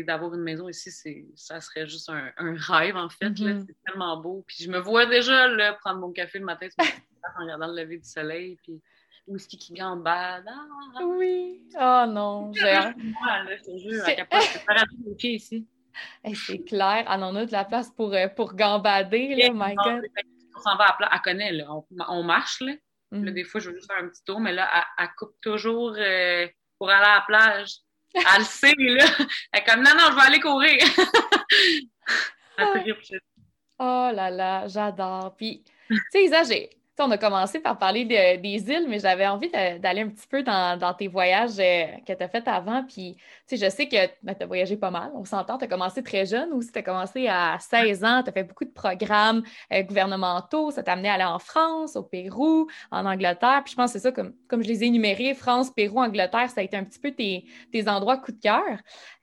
[0.05, 0.90] d'avoir une maison ici,
[1.37, 3.31] ça serait juste un, rêve, en fait.
[3.31, 3.66] Mm-hmm.
[3.66, 4.44] C'est tellement beau.
[4.46, 7.98] Puis je me vois déjà là, prendre mon café le matin en regardant le lever
[7.98, 8.57] du soleil.
[8.62, 8.81] Puis
[9.26, 10.44] whisky qui gambade?
[10.48, 11.05] Ah!
[11.05, 11.62] Oui.
[11.74, 12.96] Oh non, j'ai hâte.
[13.64, 15.66] C'est ici.
[16.35, 17.05] c'est clair.
[17.09, 20.03] On en a de la place pour, euh, pour gambader, là, my God.
[20.57, 22.07] On s'en va à, à Connaître, là.
[22.09, 22.74] On, marche, là.
[23.12, 23.31] Mm.
[23.31, 26.46] Des fois, je veux juste faire un petit tour, mais là, elle, coupe toujours euh,
[26.79, 27.76] pour aller à la plage.
[28.14, 29.07] Elle le sait, là.
[29.53, 30.79] Elle est comme, non, non, je vais aller courir.
[33.79, 35.35] oh là là, j'adore.
[35.37, 36.70] Puis, tu sais, Isa, j'ai
[37.01, 40.95] on a commencé par parler des îles, mais j'avais envie d'aller un petit peu dans,
[40.99, 42.85] tes voyages euh, que tu as fait avant.
[42.85, 43.17] Puis,
[43.49, 45.59] tu sais, je sais que ben, tu as voyagé pas mal, on s'entend.
[45.59, 46.73] Tu as commencé très jeune aussi.
[46.73, 48.23] Tu as commencé à 16 ans.
[48.23, 50.71] Tu as fait beaucoup de programmes euh, gouvernementaux.
[50.71, 53.63] Ça t'a amené à aller en France, au Pérou, en Angleterre.
[53.65, 56.51] Puis, je pense que c'est ça, comme, comme je les ai énumérés, France, Pérou, Angleterre,
[56.51, 57.45] ça a été un petit peu tes,
[57.89, 58.63] endroits coup de cœur.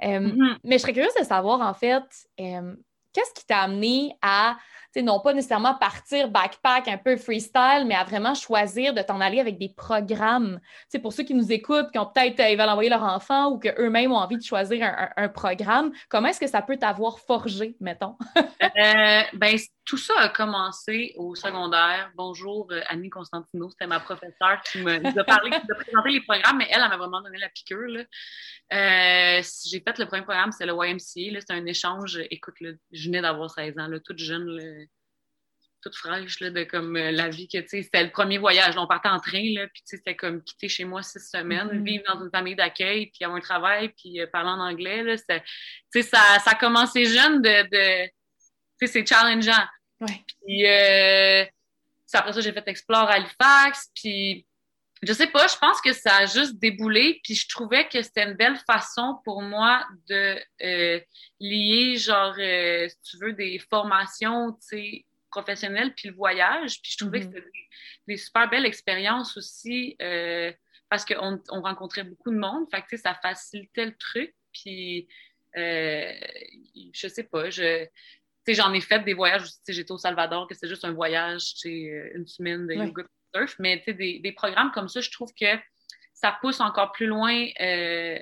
[0.03, 0.57] Euh, mm-hmm.
[0.63, 2.03] Mais je serais curieuse de savoir, en fait,
[2.37, 4.57] qu'est-ce qui t'a amené à
[5.01, 9.39] non pas nécessairement partir backpack un peu freestyle, mais à vraiment choisir de t'en aller
[9.39, 10.59] avec des programmes.
[11.01, 13.59] Pour ceux qui nous écoutent, qui ont peut-être, euh, ils veulent envoyer leur enfant ou
[13.59, 18.15] qu'eux-mêmes ont envie de choisir un, programme, comment est-ce que ça peut t'avoir forgé, mettons?
[18.37, 19.57] euh, ben,
[19.87, 22.11] tout ça a commencé au secondaire.
[22.15, 26.21] Bonjour, euh, Annie Constantino, c'était ma professeure qui me, nous a parlé, qui présenté les
[26.21, 28.03] programmes, mais elle, elle m'a vraiment donné la piqûre.
[28.73, 31.39] Euh, j'ai fait le premier programme, c'est le YMCA.
[31.39, 32.19] C'était un échange.
[32.29, 34.86] Écoute, je venais d'avoir 16 ans, là, toute jeune
[35.87, 38.75] toute fraîche là, de comme euh, la vie que, tu sais, c'était le premier voyage.
[38.77, 41.69] on partait en train, là, puis tu sais, c'était comme quitter chez moi six semaines,
[41.71, 41.83] Mhm.
[41.83, 45.17] vivre dans une famille d'accueil, puis avoir un travail, puis euh, parler en anglais, là,
[45.17, 48.05] c'était, tu sais, ça, ça a commencé jeune de, de
[48.79, 49.65] tu sais, c'est challengeant.
[49.99, 50.23] Ouais.
[50.45, 51.45] Puis euh,
[52.13, 54.45] après ça, j'ai fait Explore Halifax, puis
[55.03, 58.23] je sais pas, je pense que ça a juste déboulé, puis je trouvais que c'était
[58.23, 60.99] une belle façon pour moi de euh,
[61.39, 65.05] lier, genre, euh, si tu veux, des formations, tu sais,
[65.37, 67.29] professionnelles, puis le voyage, puis je trouvais Mhm.
[67.29, 67.67] que c'était des,
[68.13, 70.51] des super belles expériences aussi, euh,
[70.89, 74.33] parce qu'on on rencontrait beaucoup de monde, fait que, tu sais, ça facilitait le truc,
[74.53, 75.07] puis
[75.57, 76.11] euh,
[76.93, 77.85] je sais pas, je...
[78.49, 79.59] J'en ai fait des voyages aussi.
[79.67, 83.03] J'étais au Salvador, que c'est juste un voyage, tu sais, euh, une semaine de yoga
[83.35, 83.55] surf.
[83.59, 85.51] Mais tu sais, des, des programmes comme ça, je trouve que
[86.13, 88.17] ça pousse encore plus loin euh,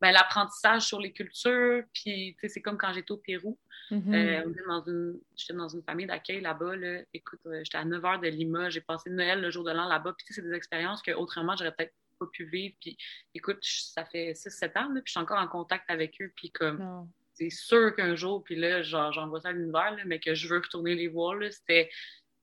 [0.00, 1.82] ben, l'apprentissage sur les cultures.
[1.92, 3.58] Puis, tu sais, c'est comme quand j'étais au Pérou.
[3.92, 6.76] Euh, on était dans une, j'étais dans une famille d'accueil là-bas.
[6.76, 7.02] Là.
[7.12, 8.70] Écoute, euh, j'étais à 9 h de Lima.
[8.70, 10.14] J'ai passé Noël le jour de l'an là-bas.
[10.16, 12.74] Puis, tu sais, c'est des expériences que autrement j'aurais peut-être pas pu vivre.
[12.80, 12.96] Puis,
[13.34, 16.32] écoute, ça fait 6-7 ans, là, puis je suis encore en contact avec eux.
[16.36, 17.08] Puis, comme, Non.
[17.34, 20.58] c'est sûr qu'un jour, puis là, genre, j'envoie ça à l'univers, mais que je veux
[20.58, 21.90] retourner les voir, c'était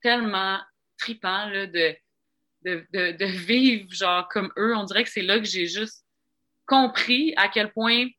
[0.01, 0.59] tellement
[0.97, 1.95] tripant là, de,
[2.63, 4.75] de, de, de vivre genre comme eux.
[4.75, 6.05] On dirait que c'est là que j'ai juste
[6.65, 8.13] compris à quel point, tu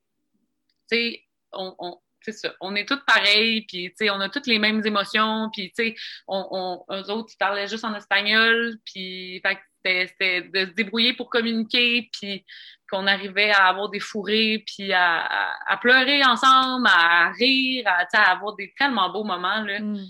[0.87, 4.47] sais, on, on, c'est ça, on est toutes pareilles, puis tu sais, on a toutes
[4.47, 5.95] les mêmes émotions, puis tu sais,
[6.27, 9.43] on, on, eux autres, ils parlaient juste en espagnol, puis
[9.85, 12.45] c'était, de se débrouiller pour communiquer, puis
[12.91, 18.31] qu'on arrivait à avoir des fourrés, puis à, à, à pleurer ensemble, à rire, à,
[18.31, 19.81] avoir des tellement beaux moments, là.
[19.81, 20.07] Mm.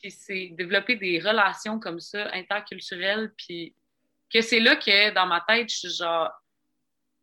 [0.00, 3.74] Puis c'est développer des relations comme ça, interculturelles, puis
[4.32, 6.30] que c'est là que dans ma tête, je suis genre,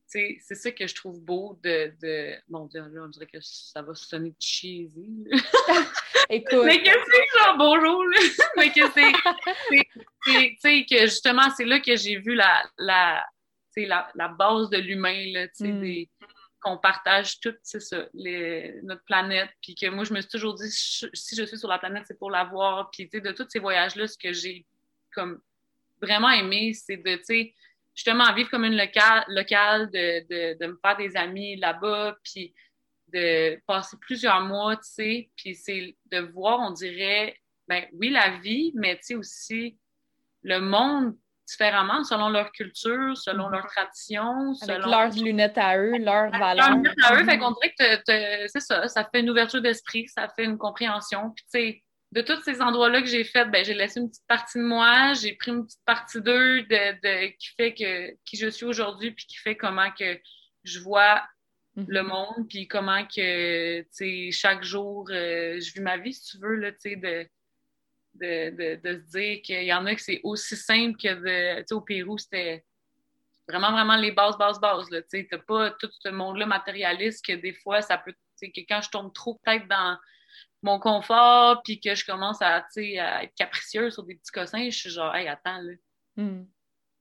[0.10, 2.36] c'est ça que je trouve beau de, de...
[2.48, 5.26] Bon, Dieu, là, on dirait que ça va sonner cheesy.
[6.30, 6.64] Écoute.
[6.66, 8.18] mais que c'est genre bonjour, là.
[8.58, 9.12] mais que c'est,
[10.24, 13.26] tu sais, que justement, c'est là que j'ai vu la, la,
[13.78, 15.82] la, la base de l'humain, là, tu sais, Mm.
[15.82, 16.10] des-
[16.62, 20.56] qu'on partage tout, c'est ça, les, notre planète, puis que moi, je me suis toujours
[20.56, 23.22] dit, si si je suis sur la planète, c'est pour la voir, puis tu sais,
[23.22, 24.66] de tous ces voyages-là, ce que j'ai
[25.14, 25.40] comme
[26.02, 27.54] vraiment aimé, c'est de, tu sais,
[28.00, 32.54] justement, vivre comme une locale, locale de, de, de me faire des amis là-bas, puis
[33.12, 37.36] de passer plusieurs mois, tu sais, puis c'est de voir, on dirait,
[37.68, 39.78] ben oui, la vie, mais tu sais aussi
[40.44, 45.98] le monde différemment, selon leur culture, selon leur tradition, Avec selon leurs lunettes à eux,
[45.98, 46.76] leurs leur valeurs.
[46.76, 50.30] lunettes à eux, fait qu'on dirait que c'est ça, ça fait une ouverture d'esprit, ça
[50.30, 51.32] fait une compréhension.
[51.32, 54.28] Puis tu sais, de tous ces endroits-là que j'ai fait, ben j'ai laissé une petite
[54.28, 58.38] partie de moi, j'ai pris une petite partie d'eux de, de- qui fait que qui
[58.38, 60.20] je suis aujourd'hui, puis qui fait comment que
[60.64, 61.24] je vois
[61.76, 61.86] Mhm.
[61.88, 63.86] le monde, puis comment que
[64.32, 67.28] chaque jour euh, je vis ma vie, si tu veux là, tu sais de
[68.16, 71.80] de, de, se dire qu'il y en a que c'est aussi simple que de, au
[71.80, 72.66] Pérou, c'était
[73.48, 77.54] vraiment, vraiment les bases, bases, bases, tu t'as pas tout ce monde-là matérialiste que des
[77.54, 79.98] fois, ça peut, que quand je tombe trop peut-être dans
[80.62, 84.90] mon confort, puis que je commence à, être capricieuse sur des petits cossins, je suis
[84.90, 85.74] genre, hey, attends, là,
[86.18, 86.44] Mm.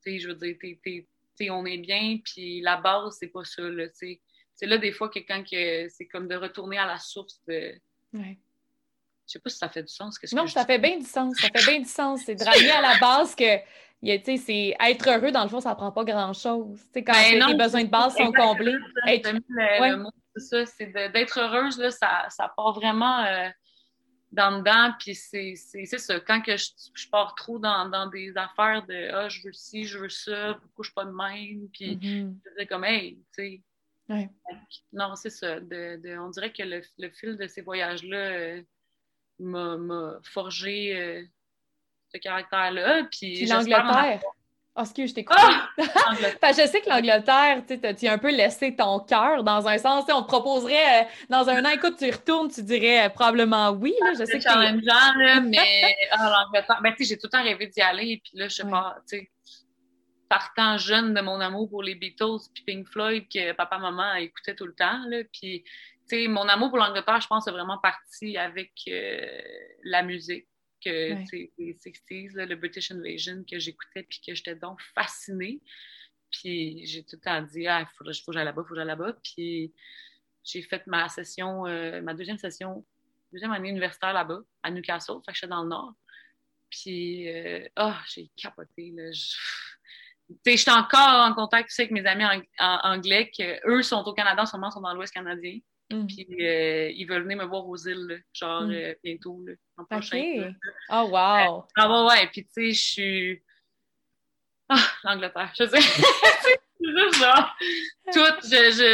[0.05, 0.79] tu sais, je veux dire, t'es,
[1.37, 4.21] t'es, on est bien, puis la base, c'est pas ça, là, tu sais.
[4.55, 7.75] C'est là, des fois, que quand que c'est comme de retourner à la source de...
[8.13, 8.39] Ouais.
[9.27, 10.19] Je sais pas si ça fait du sens.
[10.19, 11.35] Qu'est-ce Non, que ça fait bien du sens.
[11.37, 12.23] Ça fait bien du sens.
[12.25, 13.45] C'est de ramener à la base que,
[14.39, 16.81] c'est être heureux, dans le fond, ça prend pas grand-chose.
[16.95, 18.75] Quand Ben non, besoins de base sont comblés.
[19.07, 19.91] Être- le- Ouais.
[19.91, 23.49] le mot, ça, c'est d'être heureuse, là, ça, ça part vraiment euh,
[24.33, 28.85] dans dedans, puis c'est ça, quand que je, je pars trop dans, dans des affaires
[28.87, 31.99] de «Ah, je veux ci, je veux ça, pourquoi je suis pas de même?» Puis
[32.03, 33.63] je dis comme «Hey, tu sais...
[34.11, 34.31] Ouais.
[34.91, 38.63] Non, c'est ça, de, de- on dirait que le, le fil de ces voyages-là euh,
[39.39, 41.23] m'a forgé euh,
[42.11, 43.37] ce caractère-là, puis
[43.69, 44.21] l'Angleterre.
[44.79, 45.41] Oh, excuse, je t'ai coupé.
[45.43, 45.71] Ah!
[46.53, 50.07] Je sais que l'Angleterre, tu sais, as un peu laissé ton cœur dans un sens.
[50.07, 53.09] Sais, on te proposerait, euh, dans un an, écoute, tu y retournes, tu dirais euh,
[53.09, 53.93] probablement oui.
[54.01, 54.13] Là.
[54.13, 57.43] Je sais C'est que challengeant, là, mais ah, l'Angleterre, ben, sais, j'ai tout le temps
[57.43, 58.71] rêvé d'y aller, puis là, je sais Ouais.
[58.71, 59.31] pas, tu sais,
[60.29, 64.55] partant jeune de mon amour pour les Beatles puis Pink Floyd que papa, maman écoutaient
[64.55, 65.65] tout le temps, là, puis,
[66.09, 69.27] tu sais, mon amour pour l'Angleterre, je pense, est vraiment parti avec euh,
[69.83, 70.47] la musique,
[70.85, 71.25] que, Ouais.
[71.25, 75.61] tu sais, les 60s, là, le British Invasion, que j'écoutais, puis que j'étais donc fascinée,
[76.31, 78.75] puis j'ai tout le temps dit, ah, il faut, faut que j'aille là-bas, il faut
[78.75, 79.73] que j'aille là-bas, puis
[80.45, 82.85] j'ai fait ma session, euh, ma deuxième session
[83.31, 85.93] deuxième année universitaire là-bas, à Newcastle, fait que j'étais dans le nord.
[86.71, 89.13] Puis, euh, oh, j'ai capoté, là.
[89.13, 89.35] Je...
[90.29, 92.45] Tu sais, j'étais encore en contact aussi avec mes amis ang-
[92.85, 95.59] anglais, que eux sont au Canada, en ce moment, sont dans l'Ouest canadien.
[95.91, 96.07] Mm.
[96.07, 98.71] Puis euh, ils veulent venir me voir aux îles, là, genre Mm.
[98.73, 99.89] euh, bientôt, là, l'an OK.
[99.89, 100.35] prochain.
[100.37, 100.51] là.
[100.91, 101.65] Oh, wow.
[101.77, 102.27] Ah ouais, ouais.
[102.31, 103.43] Puis tu sais, je suis.
[104.69, 105.81] Ah, l'Angleterre, je sais.
[106.81, 107.57] C'est juste genre.
[108.13, 108.49] Tout.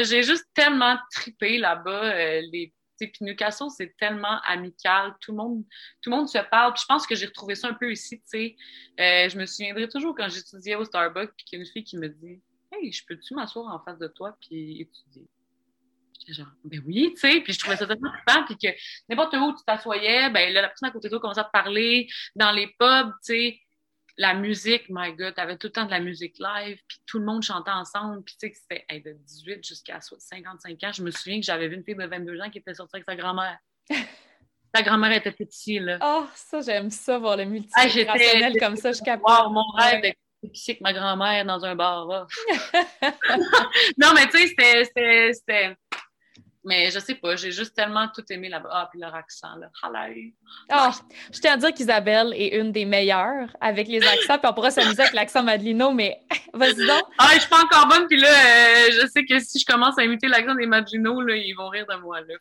[0.04, 2.14] J'ai juste tellement tripé là-bas.
[2.14, 2.68] euh, les...
[2.98, 5.14] tu sais, Puis Newcastle, c'est tellement amical.
[5.20, 5.64] Tout le monde,
[6.00, 6.72] tout le monde se parle.
[6.72, 8.18] Puis je pense que j'ai retrouvé ça un peu ici.
[8.20, 8.56] Tu sais.
[9.00, 11.84] Euh, je me souviendrai toujours quand j'étudiais au Starbucks, puis qu'il y a une fille
[11.84, 12.40] qui me dit
[12.72, 15.26] Hey, je peux-tu m'asseoir en face de toi puis étudier?
[16.20, 18.68] J'étais genre, ben oui, tu sais, puis je trouvais ça tellement trippant, puis que
[19.08, 21.50] n'importe où tu t'assoyais, ben là, la personne à côté de toi commençait à te
[21.50, 22.06] parler,
[22.36, 23.60] dans les pubs, tu sais,
[24.16, 27.24] la musique, my God, t'avais tout le temps de la musique live, puis tout le
[27.24, 30.92] monde chantait ensemble, puis tu sais, c'était hey, de 18 jusqu'à so- 55 ans.
[30.92, 33.06] Je me souviens que j'avais vu une fille de 22 ans qui était sortie avec
[33.06, 33.58] sa grand-mère.
[34.74, 35.98] sa grand-mère était petite, là.
[36.00, 37.42] Oh, ça, j'aime ça, voir le
[37.74, 39.24] Ah, j'étais- multigénérationnel comme ça, je capte.
[39.26, 42.06] Wow, mon rêve avec ma grand-mère dans un bar.
[43.98, 45.76] non, mais tu sais, c'était-
[46.64, 48.70] Mais je sais pas, j'ai juste tellement tout aimé là-bas.
[48.72, 49.68] Ah, puis leur accent, là.
[49.82, 50.30] Hello.
[50.70, 50.92] Ah,
[51.32, 54.70] je tiens à dire qu'Isabelle est une des meilleures avec les accents, puis on pourra
[54.70, 56.22] s'amuser avec l'accent Madelino, mais
[56.54, 57.02] vas-y donc.
[57.18, 59.98] Ah, je suis pas encore bonne, puis là, euh, je sais que si je commence
[59.98, 62.34] à imiter l'accent des Maginot, là, ils vont rire de moi, là.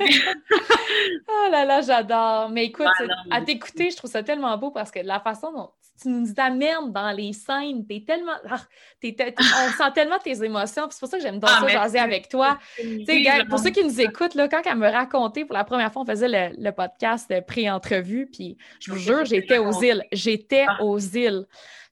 [0.00, 2.48] Oh là là, j'adore.
[2.50, 5.70] Mais écoute, non, à t'écouter, je trouve ça tellement beau parce que la façon dont
[6.00, 8.34] tu nous amènes dans les scènes, t'es tellement.
[8.48, 8.60] ah,
[9.00, 11.60] t'es- t'es- on sent tellement tes émotions, puis c'est pour ça que j'aime donc Ah,
[11.62, 12.58] ça jaser avec toi.
[12.78, 16.02] Gars, pour ceux qui nous écoutent, là, quand elle me racontait pour la première fois,
[16.02, 20.04] on faisait le, le podcast pré-entrevue, puis je vous jure, j'étais aux îles.
[20.12, 20.84] J'étais Ah.
[20.84, 21.46] aux îles.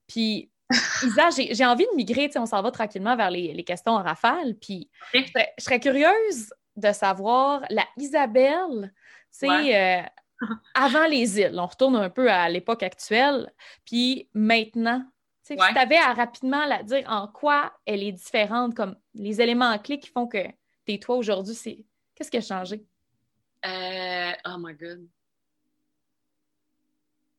[0.06, 0.50] Puis,
[1.02, 4.02] Isa, j'ai j'ai envie de migrer, on s'en va tranquillement vers les, les questions en
[4.04, 5.22] rafale, puis je
[5.58, 8.92] serais curieuse de savoir la Isabelle,
[9.32, 10.02] tu sais, Ouais.
[10.02, 11.58] euh, avant les îles.
[11.58, 13.52] On retourne un peu à l'époque actuelle,
[13.84, 15.04] puis maintenant.
[15.46, 15.60] Tu Ouais.
[15.68, 19.78] Si tu avais à rapidement la dire en quoi elle est différente, comme les éléments
[19.78, 20.38] clés qui font que
[20.84, 22.84] t'es toi aujourd'hui, c'est qu'est-ce qui a changé?
[23.64, 25.06] Euh, oh my God.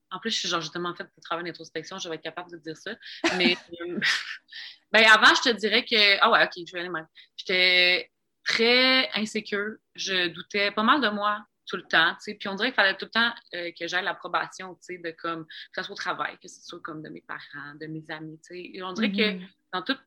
[0.10, 2.50] En plus, je suis genre, j'ai tellement fait de travail d'introspection, je vais être capable
[2.52, 2.92] de dire ça.
[3.36, 4.00] Mais euh,
[4.92, 6.18] ben, avant, je te dirais que.
[6.22, 7.08] Ah ouais, ok, je vais aller même.
[7.36, 8.10] J'étais
[8.48, 9.76] très insécure.
[9.96, 12.14] Je doutais pas mal de moi tout le temps.
[12.16, 12.34] tu sais.
[12.36, 15.12] Puis on dirait qu'il fallait tout le temps euh, que j'aille l'approbation, tu sais, de
[15.12, 18.06] comme, que ce soit au travail, que ce soit comme de mes parents, de mes
[18.10, 18.40] amis.
[18.40, 18.72] tu sais.
[18.74, 19.48] Et on dirait que Mhm.
[19.74, 19.98] dans tous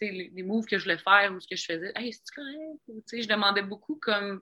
[0.00, 2.80] les, les moves que je voulais faire ou ce que je faisais, hey, c'est correct?
[2.88, 4.40] Ou, tu sais, je demandais beaucoup comme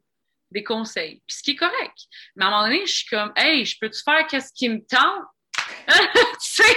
[0.52, 1.22] des conseils.
[1.26, 1.98] Puis ce qui est correct.
[2.36, 4.78] Mais à un moment donné, je suis comme, hey, je peux-tu faire qu'est-ce qui me
[4.86, 5.24] tente?
[5.88, 5.94] tu
[6.40, 6.76] sais?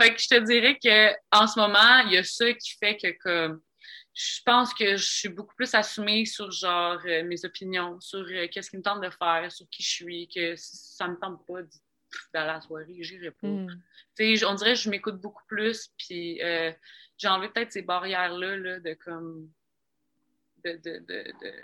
[0.00, 2.96] Fait que je te dirais que en ce moment, il y a ça qui fait
[2.96, 3.60] que comme
[4.20, 8.48] je pense que je suis beaucoup plus assumée sur genre euh, mes opinions, sur euh,
[8.50, 11.46] qu'est-ce qui me tente de faire, sur qui je suis, que si ça me tente
[11.46, 11.68] pas d-
[12.34, 13.46] d'aller à la soirée, j'irai pas.
[14.16, 16.72] Tu sais, on dirait que je m'écoute beaucoup plus, puis euh,
[17.16, 19.52] j'ai enlevé peut-être ces barrières-là, là, de comme.
[20.64, 20.72] de.
[20.72, 21.54] de, de, de...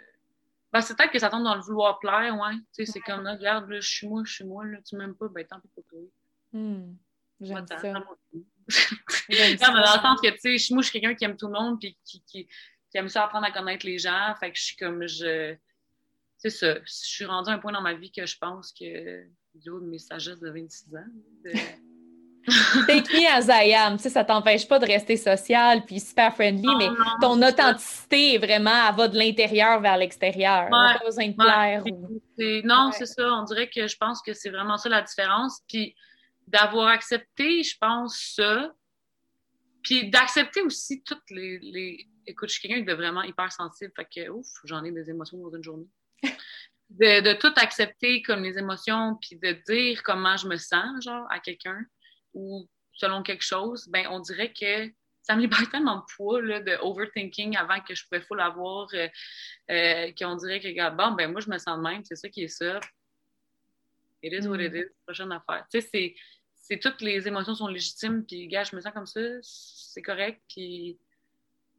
[0.72, 2.54] Ben, c'est peut-être que ça tombe dans le vouloir plaire, ouais.
[2.72, 4.94] Tu sais, c'est comme, là, regarde, là, je suis moi, je suis moi, là, tu
[4.96, 6.00] m'aimes pas, ben tant pis pour toi.
[6.52, 6.96] Mhm.
[7.40, 7.92] J'aime ça.
[8.68, 9.72] T'en- t'en- J'aime Non, ça.
[9.72, 11.52] mais dans le sens que, tu sais, moi, je suis quelqu'un qui aime tout le
[11.52, 14.34] monde, puis qui, qui, qui aime ça apprendre à connaître les gens.
[14.40, 15.54] Fait que je suis comme, je.
[16.38, 16.74] C'est ça.
[16.74, 19.80] Je suis rendue à un point dans ma vie que je pense que, du haut
[19.80, 21.00] de mes sagesses de 26 ans,
[21.44, 21.52] de-
[22.86, 23.96] Take me as I am.
[23.96, 27.48] Tu sais, ça t'empêche pas de rester social puis super friendly, mais Non, ton ça.
[27.48, 30.64] authenticité est vraiment, elle va de l'intérieur vers l'extérieur.
[30.64, 31.34] Ouais, pas besoin de ouais.
[31.36, 31.82] plaire.
[31.86, 32.20] ou-
[32.66, 32.92] Non, Ouais.
[32.98, 33.32] c'est ça.
[33.32, 35.60] On dirait que je pense que c'est vraiment ça la différence.
[35.66, 35.94] Puis
[36.46, 38.74] d'avoir accepté, je pense, ça.
[39.82, 42.08] Puis d'accepter aussi toutes les, les...
[42.26, 43.92] Écoute, je suis quelqu'un de vraiment hyper sensible.
[43.94, 45.88] Fait que, ouf, j'en ai des émotions dans une journée.
[46.90, 51.26] De, de tout accepter comme les émotions, puis de dire comment je me sens, genre,
[51.30, 51.82] à quelqu'un,
[52.34, 54.92] ou selon quelque chose, ben on dirait que
[55.22, 58.86] ça me libère tellement de poids, là, de overthinking avant que je pouvais full avoir,
[58.94, 59.08] euh,
[59.70, 62.28] euh, qu'on dirait que, regarde, bon, ben moi, je me sens de même, c'est ça
[62.28, 62.78] qui est ça.
[64.22, 64.76] It is what it Mm.
[64.76, 65.66] is, prochaine affaire.
[65.70, 66.14] Tu sais, c'est,
[66.66, 70.42] c'est toutes les émotions sont légitimes, puis, gars, je me sens comme ça, c'est correct,
[70.48, 70.98] puis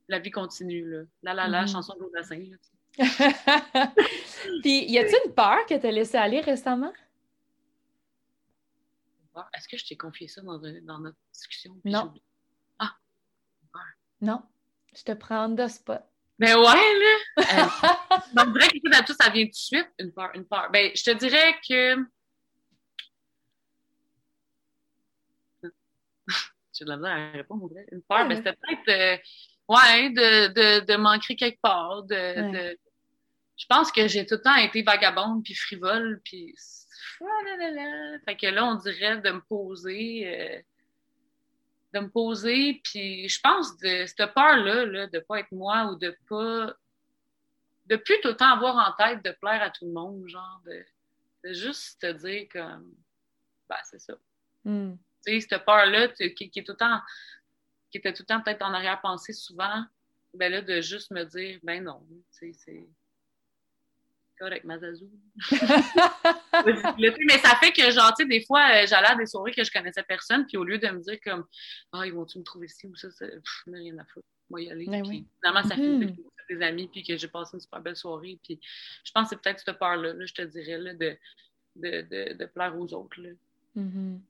[0.08, 1.02] la vie continue, là.
[1.24, 1.68] La la la, Mhm.
[1.70, 2.72] chanson de Claude Dassin, là, tu sais.
[4.64, 6.94] Puis, y a-t-il une peur que t'as laissé aller récemment?
[9.34, 11.76] Ah, Est-ce que je t'ai confié ça dans, dans notre discussion?
[11.84, 12.06] Non.
[12.06, 12.22] oublié?
[14.22, 14.42] Non.
[14.96, 16.02] Je te prends de spot.
[16.40, 17.16] Ben ouais, là!
[17.38, 20.70] Euh, ben, dirait que tout, ça vient tout de suite, une peur, une peur.
[20.72, 21.96] Ben, je te dirais que...
[26.78, 27.86] J'ai de la misère à répondre, on dirait.
[27.92, 28.36] Une peur, Ouais, ouais.
[28.36, 28.90] c'était peut-être...
[28.90, 29.18] euh,
[29.70, 30.48] ouais, de,
[30.82, 32.16] de, de manquer quelque part, de...
[32.16, 32.52] Ouais.
[32.74, 32.80] de-
[33.58, 36.54] Je pense que j'ai tout le temps été vagabonde, puis frivole, puis...
[38.26, 40.28] Fait que là, on dirait de me poser...
[40.28, 40.62] euh,
[41.94, 45.96] de me poser, puis je pense de cette peur-là, là, de pas être moi ou
[45.96, 46.76] de pas
[47.86, 50.60] de plus tout le temps avoir en tête de plaire à tout le monde, genre
[50.66, 50.84] de,
[51.48, 52.92] de juste te dire comme,
[53.70, 54.16] ben, c'est ça.
[54.66, 54.96] Hmm.
[55.26, 57.02] Tu sais, cette peur-là qui, qui est tout le temps,
[57.92, 59.84] qui était tout le temps peut-être en arrière-pensée souvent,
[60.34, 62.06] ben là, de juste me dire, ben non,
[62.38, 62.88] tu sais, c'est
[64.38, 65.10] correct, Mazazou.
[66.66, 69.64] mais ça fait que, genre, tu sais, des fois, euh, j'allais à des soirées que
[69.64, 71.46] je connaissais personne, puis au lieu de me dire comme,
[71.94, 74.28] ah, ils vont-tu me trouver ci ou ça, ça pff, mais rien à foutre.
[74.50, 74.86] Moi, y aller.
[74.88, 75.26] Ben puis oui.
[75.42, 76.00] finalement, ça Mhm.
[76.02, 78.38] fait que j'ai des amis, puis que j'ai passé une super belle soirée.
[78.44, 78.60] Puis
[79.04, 81.18] je pense que c'est peut-être cette peur-là, là, je te dirais, là, de,
[81.78, 83.30] de, de, de plaire aux autres, là,
[83.76, 84.22] Mhm.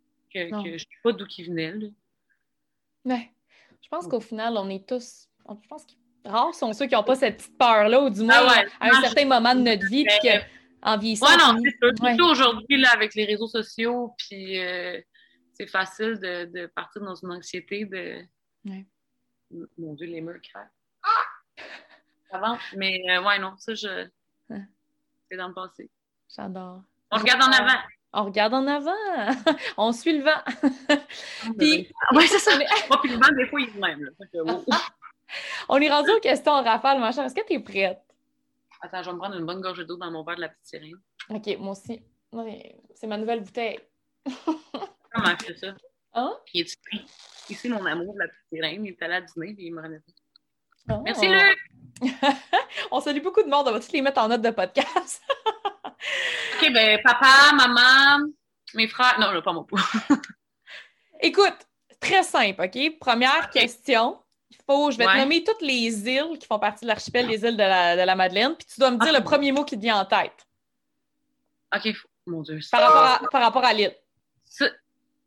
[0.64, 1.88] Que, je sais pas d'où qu'ils venaient, là.
[3.06, 3.32] Ouais.
[3.82, 5.28] Je pense qu'au final, on est tous.
[5.48, 5.92] Je pense que
[6.30, 8.68] rares sont ceux qui n'ont pas cette petite peur-là, ou du moins Ah ouais.
[8.80, 10.46] à un certain moment de notre vie, puis Mais- que,
[10.82, 11.28] en vieillissant.
[11.28, 12.02] Ouais, non, c'est.
[12.02, 12.16] Ouais.
[12.16, 15.00] Surtout aujourd'hui, là, avec les réseaux sociaux, puis euh,
[15.54, 18.24] c'est facile de, de partir dans une anxiété de.
[18.66, 18.86] Ouais.
[19.78, 20.72] Mon Dieu, les murs craquent.
[22.32, 24.08] Avant, mais euh, ouais, non, ça, je.
[24.50, 24.62] Ouais.
[25.30, 25.90] C'est dans le passé.
[26.36, 26.82] J'adore.
[27.12, 27.80] On regarde en avant.
[28.18, 28.96] On regarde en avant.
[29.78, 30.98] on suit le vent.
[31.60, 32.58] Puis- ouais, c'est ça.
[32.90, 34.10] Moi, puis le vent, des fois, il est même.
[35.68, 37.26] On est rendu aux questions en rafale, ma chère.
[37.26, 38.02] Est-ce que tu es prête?
[38.82, 40.66] Attends, je vais me prendre une bonne gorgée d'eau dans mon verre de la petite
[40.66, 40.96] sirène.
[41.30, 42.02] OK, moi aussi.
[42.94, 43.80] C'est ma nouvelle bouteille.
[44.24, 45.76] Comment fait ça?
[46.14, 46.38] Hein?
[46.54, 47.06] Il est ici.
[47.50, 48.86] Ici, mon amour de la petite sirène.
[48.86, 50.96] Il est allé à dîner et il me remet pas.
[50.96, 51.02] Oh.
[51.04, 52.12] Merci, Luc!
[52.92, 53.68] on salue beaucoup de monde.
[53.68, 55.22] On va tous les mettre en note de podcast.
[56.56, 58.28] OK, ben, papa, maman,
[58.74, 59.18] mes frères.
[59.20, 59.78] Non, pas mon pot.
[61.22, 61.56] Écoute,
[62.00, 63.00] très simple, OK?
[63.00, 64.20] Première question.
[64.52, 67.44] Il faut, je vais te nommer toutes les îles qui font partie de l'archipel des
[67.44, 69.20] îles de la, de la Madeleine, puis tu dois me dire Ah.
[69.20, 70.46] le premier mot qui te vient en tête
[71.76, 71.94] OK,
[72.28, 72.60] mon Dieu.
[72.72, 73.96] par rapport à, par rapport à l'île.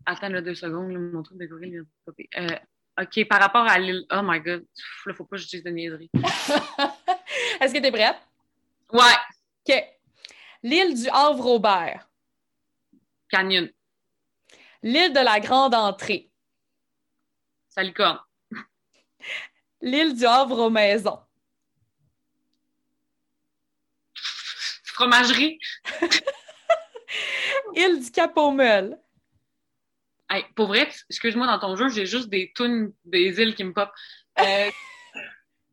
[0.07, 2.13] Attends, là, deux secondes, là, mon truc de gorille vient de.
[2.39, 2.59] Euh,
[3.03, 4.07] OK, par rapport à l'île.
[4.11, 6.11] Oh my god, Pff, là, faut pas que je dise de niaiseries.
[7.61, 8.17] Est-ce que tu es prête?
[8.93, 9.01] Ouais,
[9.69, 9.85] OK.
[10.63, 12.09] L'île du Havre-Aubert.
[13.31, 13.71] Canyon,
[14.83, 16.31] L'île de la Grande Entrée.
[17.69, 18.21] Salicorne,
[19.81, 21.21] L'île du Havre aux Maisons.
[24.85, 25.59] Fromagerie.
[27.75, 28.99] Île du Cap-aux-Meules.
[30.31, 33.73] Hey, pour vrai, excuse-moi, dans ton jeu, j'ai juste des tunes des îles qui me
[33.73, 33.91] pop.
[34.41, 34.71] Euh,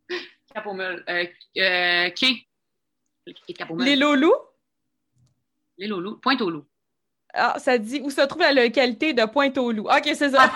[0.54, 0.68] Cap.
[0.68, 1.28] Euh,
[1.58, 3.70] euh, Cap.
[3.80, 4.55] L'île aux loups.
[5.78, 6.18] L'île au loup.
[6.18, 6.66] Pointe au loup.
[7.34, 9.90] Ah, ça dit où se trouve la localité de Pointe-aux-Loups.
[9.90, 10.50] OK, c'est ça.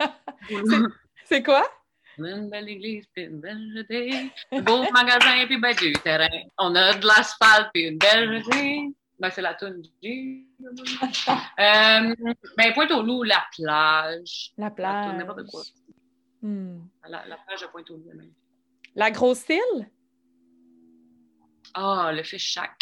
[0.00, 0.14] Ah.
[1.26, 1.62] C'est quoi?
[2.18, 4.32] Une belle église, puis une belle jetée.
[4.62, 6.26] Beau magasin, puis ben du terrain.
[6.58, 8.88] On a de l'asphalte, puis une belle jetée.
[9.20, 10.46] Ben, c'est la toune du...
[10.60, 12.14] euh,
[12.56, 14.52] ben, Pointe-au-Loup, la plage.
[14.58, 15.06] La La plage.
[15.10, 15.62] toune, n'importe quoi.
[16.42, 16.78] Hmm.
[17.08, 18.10] La, la plage de Pointe-au-Loup.
[18.16, 18.32] même.
[18.96, 19.88] La grosse île?
[21.74, 22.72] Ah, le fish shack.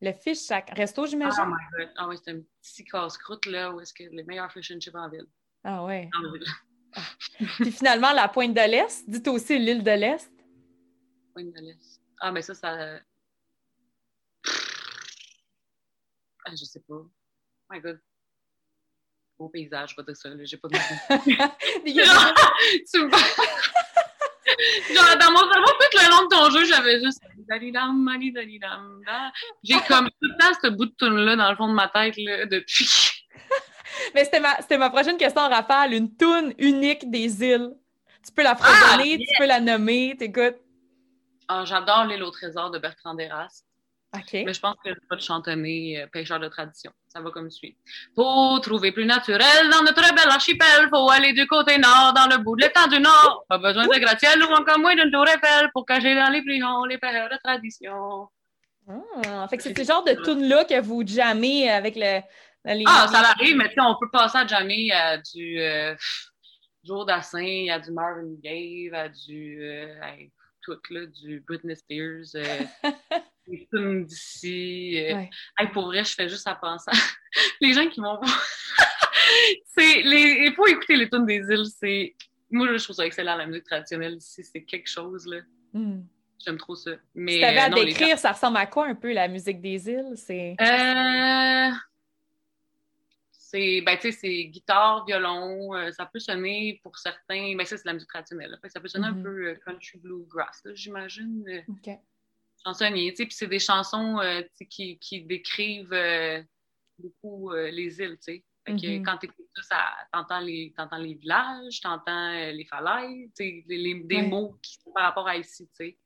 [0.00, 0.70] Le fish shack.
[0.76, 1.46] Resto, Oh j'imagine?
[1.46, 1.90] my god.
[1.96, 4.94] Ah oui, c'est un petit casse-croûte, là, où est-ce que les meilleurs fish and chips
[4.94, 5.26] en ville.
[5.64, 6.08] Ah ouais.
[6.16, 6.44] En ville.
[7.60, 9.08] Puis finalement, la pointe de l'Est.
[9.10, 10.30] Dites aussi l'île de l'Est.
[11.34, 12.00] Pointe de l'Est.
[12.20, 13.00] Ah, mais ça, ça.
[16.46, 16.94] Ah, je sais pas.
[16.94, 17.10] Oh
[17.70, 18.00] my god.
[19.38, 20.44] Beau paysage, je vais dire ça, là.
[20.44, 20.74] J'ai pas de
[22.90, 23.10] Tu me
[24.94, 27.20] Genre, dans mon cerveau, tout le long de ton jeu, j'avais juste.
[29.62, 32.14] J'ai comme tout le temps ce bout de tune-là dans le fond de ma tête,
[32.18, 33.24] là, depuis.
[34.14, 35.94] Mais c'était ma, ma prochaine question en rafale.
[35.94, 37.70] Une toune unique des îles.
[38.24, 40.58] Tu peux la fredonner, Ah, tu peux la nommer, t'écoutes.
[41.48, 43.62] Ah, j'adore l'île au trésor de Bertrand Deras.
[44.44, 46.90] Mais je pense que je vais te chantonner euh, Pêcheur de tradition.
[47.08, 47.76] Ça va comme suit.
[48.14, 52.38] Pour trouver plus naturel dans notre bel archipel, faut aller du côté nord, dans le
[52.42, 53.44] bout de l'étang du Nord.
[53.48, 56.62] Pas besoin de gratte-ciel ou encore moins d'une tour Eiffel pour cacher dans les plus
[56.64, 58.28] hauts les pêcheurs de tradition.
[59.26, 62.20] Ah, fait que c'est ce genre de tune-là que vous jammez avec le.
[62.64, 65.94] les- Ah, ça arrive, mais tu sais, on peut passer à jamais à du euh,
[66.82, 70.32] Joe Dassin, à du Marvin Gaye, à du euh, hey,
[70.76, 72.58] tout là, du Britney Spears, euh,
[73.46, 74.94] des tunes d'ici.
[74.98, 75.30] euh, Ouais.
[75.58, 76.90] Hey, pour vrai, je fais juste à penser.
[76.90, 76.94] à-
[77.60, 78.46] les gens qui vont voir.
[79.76, 80.46] c'est les.
[80.46, 81.66] Il faut écouter les tunes des îles.
[81.78, 82.14] C'est.
[82.50, 84.42] Moi, je trouve ça excellent, la musique traditionnelle ici.
[84.44, 85.38] C'est quelque chose, là.
[85.72, 86.00] Hmm.
[86.44, 86.92] J'aime trop ça.
[87.14, 89.28] Mais, Si t'avais à euh, non, les décrire, ça ressemble à quoi un peu la
[89.28, 90.12] musique des îles?
[90.16, 90.54] C'est.
[90.60, 91.70] Euh,
[93.50, 97.78] C'est, ben, tu sais, c'est guitare, violon, euh, ça peut sonner pour certains, ben, ça,
[97.78, 98.50] c'est la musique traditionnelle.
[98.50, 98.58] là.
[98.60, 101.44] Fait que ça peut sonner un peu euh, country bluegrass, là, j'imagine.
[101.48, 101.98] euh, OK.
[102.62, 104.18] chansonnier, tu sais, puis c'est des chansons
[104.68, 105.94] qui, qui décrivent
[106.98, 108.44] beaucoup les îles, tu sais.
[108.66, 109.02] Fait que Mhm.
[109.02, 113.78] quand t'écoutes ça, ça t'entends les, t'entends les villages, t'entends les falaises, tu sais, les,
[113.78, 114.22] les- des Ouais.
[114.28, 115.98] mots qui sont par rapport à ici, tu sais.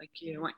[0.00, 0.52] Fait que, ouais.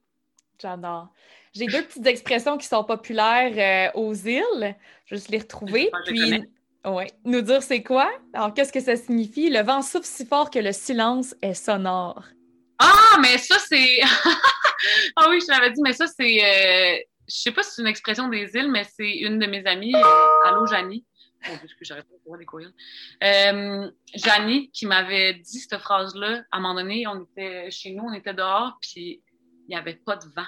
[0.60, 1.08] J'adore.
[1.54, 4.76] J'ai deux petites expressions qui sont populaires euh, aux îles.
[5.06, 5.90] Je vais juste les retrouver.
[6.06, 6.44] puis,
[6.84, 8.10] ouais, nous dire c'est quoi?
[8.32, 9.50] Alors, qu'est-ce que ça signifie?
[9.50, 12.24] Le vent souffle si fort que le silence est sonore.
[12.78, 14.00] Ah, mais ça, c'est.
[15.16, 16.44] ah oui, je l'avais dit, mais ça, c'est.
[16.44, 16.98] Euh,
[17.28, 19.94] je sais pas si c'est une expression des îles, mais c'est une de mes amies,
[19.94, 21.04] euh, Allô, Janie.
[21.42, 22.72] Que j'arrête pas de voir les courriels.
[23.24, 28.04] Euh, Janie, qui m'avait dit cette phrase-là, à un moment donné, on était chez nous,
[28.04, 29.22] on était dehors, puis
[29.70, 30.46] n'y avait pas de vent.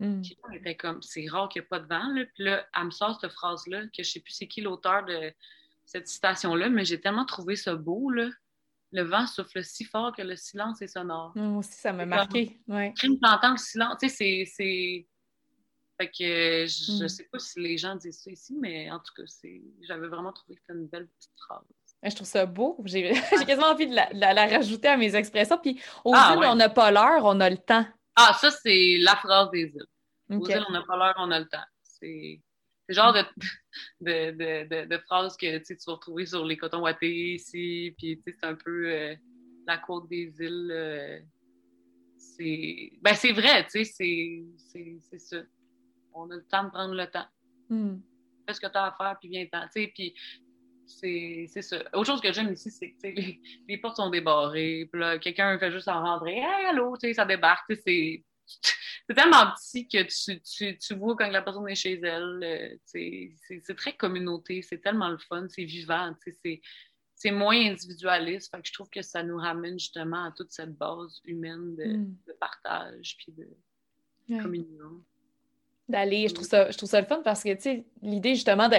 [0.00, 0.22] Mm.
[0.54, 2.12] était comme, c'est rare qu'il n'y ait pas de vent.
[2.12, 2.24] Là.
[2.34, 5.32] Puis là, elle me sort cette phrase-là, que je sais plus c'est qui l'auteur de
[5.84, 8.28] cette citation-là, mais j'ai tellement trouvé ça beau, là.
[8.94, 11.32] Le vent souffle si fort que le silence est sonore.
[11.34, 12.60] Moi aussi, ça m'a marqué.
[12.68, 12.92] Ouais.
[12.94, 13.96] Crime le silence.
[14.00, 15.06] Tu sais, c'est.
[15.98, 17.08] Fait que je, mm.
[17.08, 19.22] sais pas si les gens disent ça ici, mais en tout cas,
[19.82, 21.64] j'avais vraiment trouvé que c'était une belle petite phrase.
[22.02, 22.76] Je trouve ça beau.
[22.84, 23.12] J'ai
[23.46, 25.58] quasiment envie de la, rajouter à mes expressions.
[25.58, 27.86] Puis aux ah, on n'a pas l'heure, on a le temps.
[28.16, 29.86] Ah, ça, c'est la phrase des îles.
[30.30, 30.60] Okay.
[30.68, 31.64] on n'a pas l'heure, on a le temps.
[31.82, 32.40] C'est
[32.88, 33.12] le genre
[34.00, 38.20] de, de, de, de, phrase que tu vas retrouver sur les cotons wattés ici, puis
[38.24, 39.14] c'est un peu euh,
[39.66, 40.70] la côte des îles.
[40.70, 41.20] Euh,
[42.16, 45.38] c'est ben, c'est vrai, tu sais, c'est ça.
[46.14, 47.26] On a le temps de prendre le temps.
[47.68, 47.96] Hmm.
[48.46, 49.66] Fais ce que tu as à faire, puis viens-t'en.
[49.72, 50.14] Puis
[50.86, 51.78] c'est ça.
[51.94, 55.58] Autre chose que j'aime ici, c'est que les, les, portes sont débarrées, puis là, quelqu'un
[55.58, 56.38] fait juste en rentrer.
[56.38, 57.72] Hey, allô, ça débarque.
[59.08, 62.40] C'est tellement petit que tu, tu, tu, vois quand la personne est chez elle.
[62.42, 66.14] Euh, c'est très communauté, c'est tellement le fun, c'est vivant,
[67.14, 68.50] c'est moins individualiste.
[68.50, 71.84] Fait que je trouve que ça nous ramène justement à toute cette base humaine de,
[71.96, 72.16] mm.
[72.38, 75.02] partage puis de communion.
[75.88, 78.68] D'aller, je trouve ça, je trouve ça le fun parce que, tu sais, l'idée justement
[78.68, 78.76] de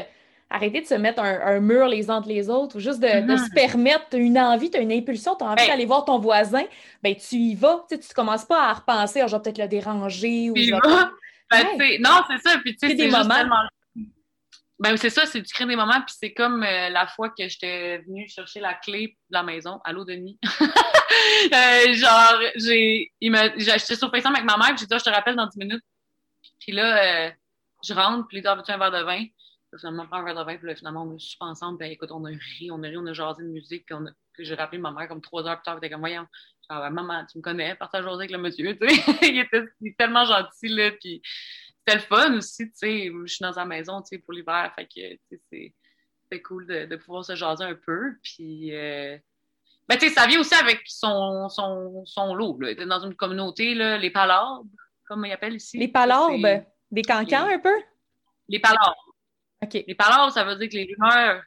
[0.54, 3.14] arrêter de se mettre un, mur les uns entre les autres ou juste de, se
[3.14, 3.54] mm-hmm.
[3.54, 6.64] permettre une envie, tu as une impulsion, tu as envie d'aller voir ton voisin,
[7.02, 7.86] ben tu y vas.
[7.90, 10.52] Tu ne commences pas à repenser, ah, je vais peut-être le déranger.
[10.52, 10.54] Ou
[11.52, 12.58] ben, non, c'est ça.
[12.60, 13.68] Puis tu sais, c'est moments.
[14.80, 17.48] Ben, c'est ça, c'est tu crées des moments, puis c'est comme euh, la fois que
[17.48, 19.80] j'étais venue chercher la clé de la maison.
[19.86, 20.38] Allô, Denis?
[21.54, 25.10] euh, genre, j'ai, j'étais sur FaceTime avec ma mère, puis j'ai dit, ah, je te
[25.10, 25.84] rappelle dans 10 minutes.
[26.60, 27.32] Puis là, euh,
[27.84, 29.24] je rentre, puis il dit, ah, un verre de vin?
[29.78, 32.24] Finalement, prend un verre de vin, puis finalement, on est super ensemble, puis écoute, on
[32.26, 34.12] a ri, on a ri, on a jasé de musique, puis, on a...
[34.40, 36.28] j'ai rappelé ma mère comme trois heures plus tard, puis comme, voyons,
[36.70, 39.64] genre, maman, tu me connais, partage avec le monsieur, tu sais, il, était,
[39.98, 41.22] tellement gentil, là, puis
[41.80, 44.72] c'était le fun aussi, tu sais, je suis dans sa maison, tu sais, pour l'hiver,
[44.76, 45.74] fait que, tu sais,
[46.32, 48.76] c'est cool de, de, pouvoir se jaser un peu, puis...
[48.76, 49.18] Euh...
[49.90, 52.70] Ben, tu sais, ça vient aussi avec son, son, son lot, là.
[52.70, 54.64] Il était dans une communauté, là, les palabres,
[55.06, 55.78] comme il appelle ici.
[55.78, 56.64] Les palabres?
[56.90, 57.82] Des cancans, un peu?
[58.48, 58.60] Les
[59.74, 61.42] Les paroles, ça veut dire que les rumeurs,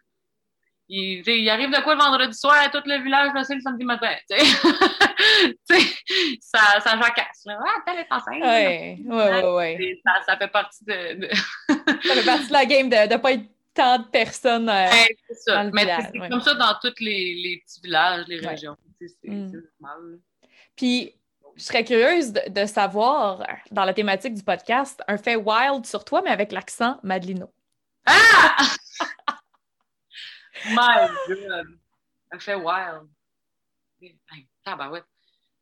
[0.89, 3.85] il, il, arrive de quoi le vendredi soir à tout le village, c'est le samedi
[3.85, 4.15] matin.
[6.41, 7.43] ça, ça jacasse.
[7.45, 7.59] Là.
[7.61, 8.41] Ah, telle est enceinte.
[8.41, 10.01] Oui, oui, oui.
[10.27, 11.29] Ça, fait partie de.
[11.69, 14.69] ça fait partie de la game de ne pas être tant de personnes.
[14.69, 14.87] Euh,
[15.29, 15.65] c'est ça.
[15.73, 18.77] Mais c'est comme ça dans tous les, les, petits villages, les régions.
[19.01, 19.63] C'est mm.
[19.81, 20.21] normal.
[20.77, 21.13] Puis,
[21.57, 26.05] je serais curieuse de, de, savoir, dans la thématique du podcast, un fait wild sur
[26.05, 27.51] toi, mais avec l'accent Madelino.
[28.07, 28.57] Ah!
[30.67, 31.79] My God!
[32.33, 33.09] Ça fait wild.
[34.01, 35.03] Ben ouais.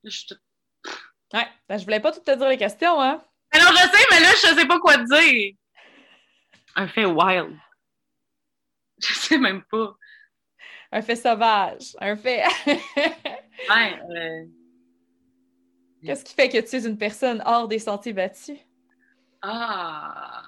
[0.02, 0.40] je suis toute...
[1.32, 3.22] Ouais, ben, je voulais pas tout te dire les questions, hein?
[3.50, 5.54] Alors, je sais, mais là, je sais pas quoi te dire.
[6.74, 7.56] Un fait wild.
[8.98, 9.94] Je sais même pas.
[10.90, 11.96] Un fait sauvage.
[12.00, 12.44] Un fait.
[12.66, 14.46] ouais, euh...
[16.04, 18.58] Qu'est-ce qui fait que tu es une personne hors des sentiers battus?
[19.42, 20.42] Ah!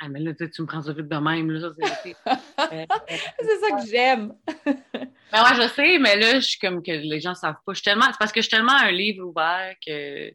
[0.00, 1.50] Ah, mais là, tu me prends ça vite de même.
[1.50, 1.70] Là,
[2.02, 4.34] c'est euh, ça que j'aime.
[4.64, 7.74] ben ouais, je sais, mais là, je suis comme que les gens savent pas.
[7.74, 10.32] C'est parce que je suis tellement un livre ouvert que.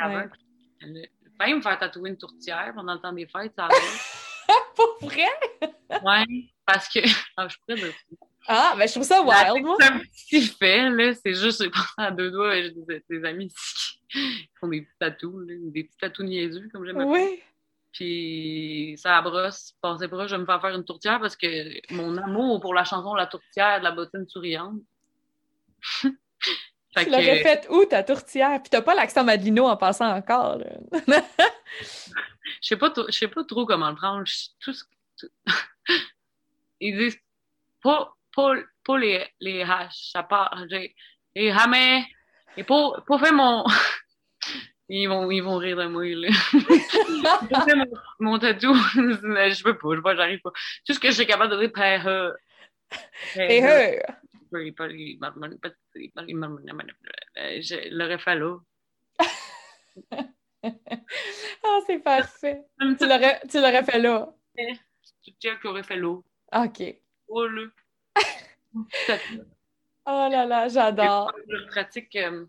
[0.00, 0.28] Ouais.
[1.38, 3.74] Même me faire tatouer une tourtière pendant le temps des fêtes, ça va.
[4.76, 5.28] Pour vrai?
[6.02, 6.26] ouais,
[6.64, 7.00] parce que.
[7.36, 7.92] Ah, je pourrais le
[8.46, 9.76] ah, ben je trouve ça wild, moi.
[9.78, 11.14] C'est un petit fait, là.
[11.14, 14.82] C'est juste, j'ai pensé à deux doigts, j'ai des, des, amis ici qui font des
[14.82, 17.40] petits tatous, des petits tatous niaiseux, comme j'aime Oui.
[17.92, 22.16] Puis ça brosse, passez pas, je vais me faire faire une tourtière parce que mon
[22.18, 24.80] amour pour la chanson La tourtière de la bottine souriante.
[26.02, 28.60] tu l'aurais faite où, ta tourtière?
[28.62, 30.58] Puis t'as pas l'accent Madelino en passant encore.
[31.82, 34.24] Je sais pas, sais pas trop comment le prendre.
[34.60, 34.84] Tout ce...
[36.80, 37.18] Ils disent
[37.82, 38.14] pas
[38.98, 40.64] les, les haches, ça part.
[41.34, 42.04] Et jamais.
[42.56, 43.64] Et pour, pour faire mon.
[44.92, 46.28] Ils vont, ils vont rire de moi, là.
[48.18, 50.50] mon, mon tatou, je peux pas, je vois, j'arrive pas.
[50.84, 52.34] Tout ce que je suis capable de dire, père.
[53.32, 54.16] Père.
[57.60, 58.56] Je l'aurais fait là.
[61.62, 62.60] Ah, c'est parfait.
[62.98, 64.28] tu l'aurais tu l'aurais fait là.
[65.40, 66.16] Tu aurait fait là.
[66.52, 66.82] OK.
[67.28, 67.66] Oh là.
[70.06, 71.32] Oh là là, j'adore.
[71.48, 72.44] Je pratique euh,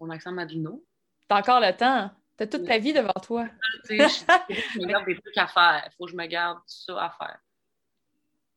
[0.00, 0.84] mon accent madino.
[1.28, 2.10] T'as encore le temps.
[2.36, 3.46] T'as toute ta vie devant toi.
[3.88, 3.94] Je,
[4.50, 5.82] je me garde des trucs à faire.
[5.86, 7.38] Il faut que je me garde ça à faire.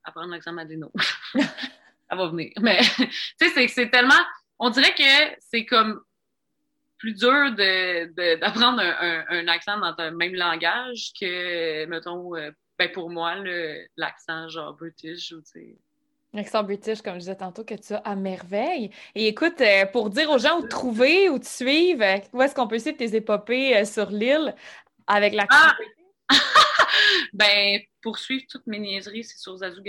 [0.04, 0.90] Apprendre l'accent madino.
[1.34, 2.50] ça va venir.
[2.60, 4.14] Mais, tu sais, c'est- tellement...
[4.58, 6.02] On dirait que c'est comme
[6.98, 12.34] plus dur de- de- d'apprendre un, un- un accent dans un même langage que, mettons,
[12.34, 13.36] euh, ben pour moi,
[13.96, 15.78] l'accent genre british ou, tu sais...
[16.38, 18.90] L'accent british, comme je disais tantôt, que tu as à merveille.
[19.16, 22.40] Et écoute, euh, pour dire aux gens où te trouver, où te suivre, euh, où
[22.40, 24.54] est-ce qu'on peut suivre tes épopées euh, sur l'île
[25.08, 25.76] avec l'accent Ah!
[27.32, 29.82] Ben, pour suivre toutes mes niaiseries, c'est sur Zazou.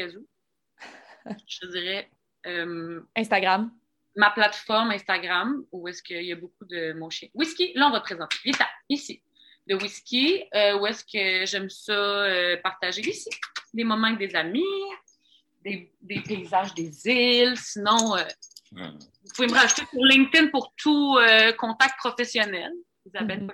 [1.48, 2.10] Je dirais
[2.48, 3.72] euh, Instagram?
[4.16, 7.30] ma plateforme Instagram, où est-ce qu'il y a beaucoup de mon chien.
[7.34, 8.36] Whisky, là, on va te présenter.
[8.44, 9.22] Vita, ici.
[9.68, 13.30] De whisky, euh, où est-ce que j'aime ça euh, partager ici.
[13.74, 14.64] Des moments avec des amis,
[15.64, 17.58] des, des paysages des îles.
[17.58, 18.24] Sinon, euh,
[18.72, 22.72] vous pouvez me rajouter sur LinkedIn pour tout euh, contact professionnel.
[23.06, 23.48] Isabelle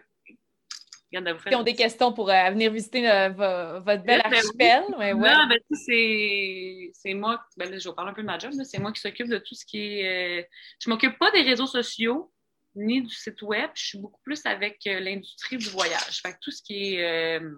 [1.40, 4.36] fait Qui ont des questions pour euh, venir visiter euh, vo- votre bel Ben oui.
[4.38, 4.84] archipel.
[4.98, 5.30] Ouais, ouais.
[5.30, 8.28] Là, ben, tu sais, c'est c'est moi, ben là, je vais parler un peu de
[8.28, 10.40] ma job, c'est moi qui s'occupe de tout ce qui est.
[10.42, 10.44] euh,
[10.84, 12.34] Je m'occupe pas des réseaux sociaux
[12.76, 16.20] ni du site web, je suis beaucoup plus avec euh, l'industrie du voyage.
[16.22, 17.50] Fait que tout ce qui est euh,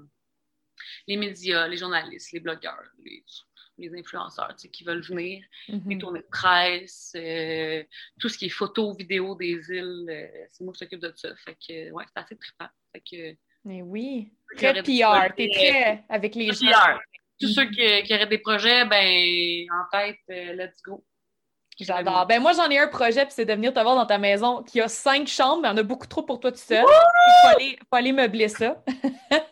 [1.07, 3.23] les médias, les journalistes, les blogueurs, les,
[3.77, 5.99] les influenceurs tu sais, qui veulent venir, les Mhm.
[5.99, 7.83] tournées de presse, euh,
[8.19, 11.35] tout ce qui est photos, vidéos des îles, euh, c'est moi qui s'occupe de ça.
[11.37, 12.67] Fait que, ouais, c'est assez trippant.
[12.93, 14.31] Fait que, Mais oui.
[14.55, 15.33] Très PR.
[15.35, 16.65] T'es très avec les gens.
[16.71, 16.99] PR.
[17.39, 21.03] Tous ceux qui, qui auraient des projets, ben, en tête, euh, let's go.
[21.79, 22.25] J'adore.
[22.25, 24.63] Ben moi, j'en ai un projet, puis c'est de venir te voir dans ta maison
[24.63, 26.83] qui a cinq chambres, mais en a beaucoup trop pour toi tout seul.
[26.83, 28.83] Il faut aller, faut aller meubler ça.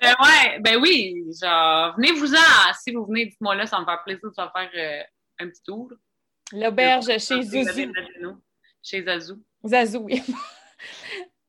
[0.03, 2.73] Euh, ouais, ben oui, genre, venez-vous-en.
[2.82, 5.01] Si vous venez, dites-moi là, ça me fait plaisir de faire euh,
[5.39, 5.89] un petit tour.
[6.53, 7.91] L'auberge chez Zuzu.
[8.84, 9.41] Chez Zazou.
[9.65, 10.21] Zazou, oui.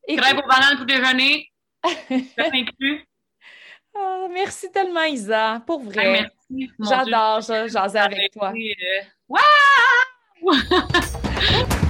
[0.08, 1.50] Crêpes aux bananes pour déjeuner.
[1.84, 3.04] Inclus.
[3.96, 5.62] ah, merci tellement, Isa.
[5.66, 6.10] Pour Ah, vrai.
[6.12, 6.72] merci.
[6.78, 6.96] Mon Dieu.
[6.96, 8.52] J'adore jaser avec toi.
[8.52, 9.42] Euh, Waouh!
[10.46, 11.85] 哇哈哈